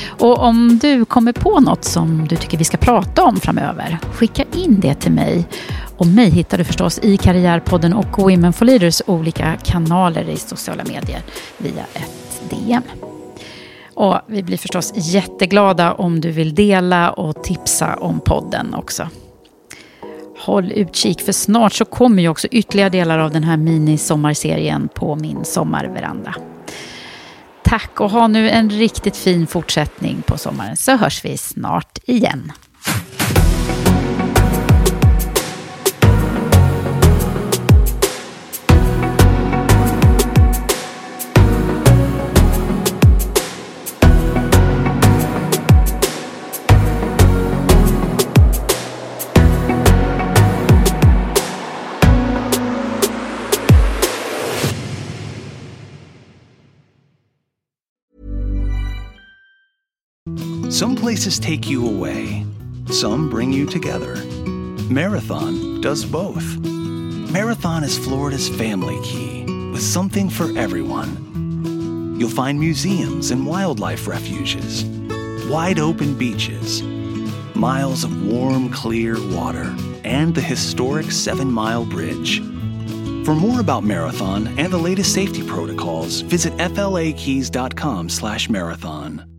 Och 0.09 0.39
om 0.39 0.79
du 0.83 1.05
kommer 1.05 1.33
på 1.33 1.61
något 1.61 1.85
som 1.85 2.29
du 2.29 2.37
tycker 2.37 2.59
vi 2.59 2.65
ska 2.65 2.77
prata 2.77 3.25
om 3.25 3.37
framöver, 3.37 3.99
skicka 4.13 4.45
in 4.55 4.81
det 4.81 4.95
till 4.95 5.13
mig. 5.13 5.49
Och 5.97 6.07
mig 6.07 6.31
hittar 6.31 6.59
du 6.59 6.65
förstås 6.65 6.99
i 6.99 7.17
Karriärpodden 7.17 7.93
och 7.93 8.19
Women 8.19 8.53
for 8.53 8.65
Leaders 8.65 9.03
olika 9.07 9.57
kanaler 9.65 10.29
i 10.29 10.37
sociala 10.37 10.85
medier 10.85 11.23
via 11.59 11.85
ett 11.95 12.51
DM. 12.51 12.83
Och 13.95 14.21
vi 14.27 14.43
blir 14.43 14.59
förstås 14.59 14.93
jätteglada 14.95 15.93
om 15.93 16.21
du 16.21 16.31
vill 16.31 16.55
dela 16.55 17.11
och 17.11 17.45
tipsa 17.45 17.97
om 17.97 18.21
podden 18.21 18.75
också. 18.75 19.09
Håll 20.47 20.73
utkik 20.73 21.21
för 21.21 21.33
snart 21.33 21.73
så 21.73 21.85
kommer 21.85 22.23
ju 22.23 22.29
också 22.29 22.49
ytterligare 22.51 22.91
delar 22.91 23.19
av 23.19 23.31
den 23.31 23.45
här 23.45 23.57
minisommarserien 23.57 24.89
på 24.95 25.17
min 25.17 25.45
sommarveranda. 25.45 26.35
Tack 27.65 28.01
och 28.01 28.11
ha 28.11 28.27
nu 28.27 28.51
en 28.51 28.71
riktigt 28.71 29.17
fin 29.17 29.47
fortsättning 29.47 30.23
på 30.27 30.39
sommaren 30.39 30.77
så 30.77 30.97
hörs 30.97 31.25
vi 31.25 31.37
snart 31.37 31.99
igen. 32.05 32.53
Some 60.77 60.93
places 60.95 61.39
take 61.39 61.71
you 61.71 61.89
away, 61.89 62.45
some 62.91 63.31
bring 63.31 63.51
you 63.51 63.65
together. 63.65 64.17
Marathon 64.91 65.81
does 65.81 66.05
both. 66.05 66.45
Marathon 66.59 67.83
is 67.83 67.97
Florida's 67.97 68.51
family 68.51 69.01
key 69.03 69.47
with 69.73 69.81
something 69.81 70.29
for 70.29 70.55
everyone. 70.59 72.19
You'll 72.21 72.29
find 72.29 72.61
museums 72.61 73.31
and 73.31 73.47
wildlife 73.47 74.07
refuges, 74.07 74.85
wide 75.49 75.79
open 75.79 76.13
beaches, 76.13 76.83
miles 77.55 78.05
of 78.05 78.27
warm, 78.27 78.69
clear 78.69 79.17
water, 79.35 79.75
and 80.05 80.35
the 80.35 80.43
historic 80.43 81.11
Seven 81.11 81.51
Mile 81.51 81.87
Bridge. 81.87 82.41
For 83.25 83.35
more 83.35 83.61
about 83.61 83.83
Marathon 83.83 84.49
and 84.59 84.71
the 84.71 84.77
latest 84.77 85.15
safety 85.15 85.43
protocols, 85.43 86.21
visit 86.21 86.53
flakeys.com/marathon. 86.59 89.36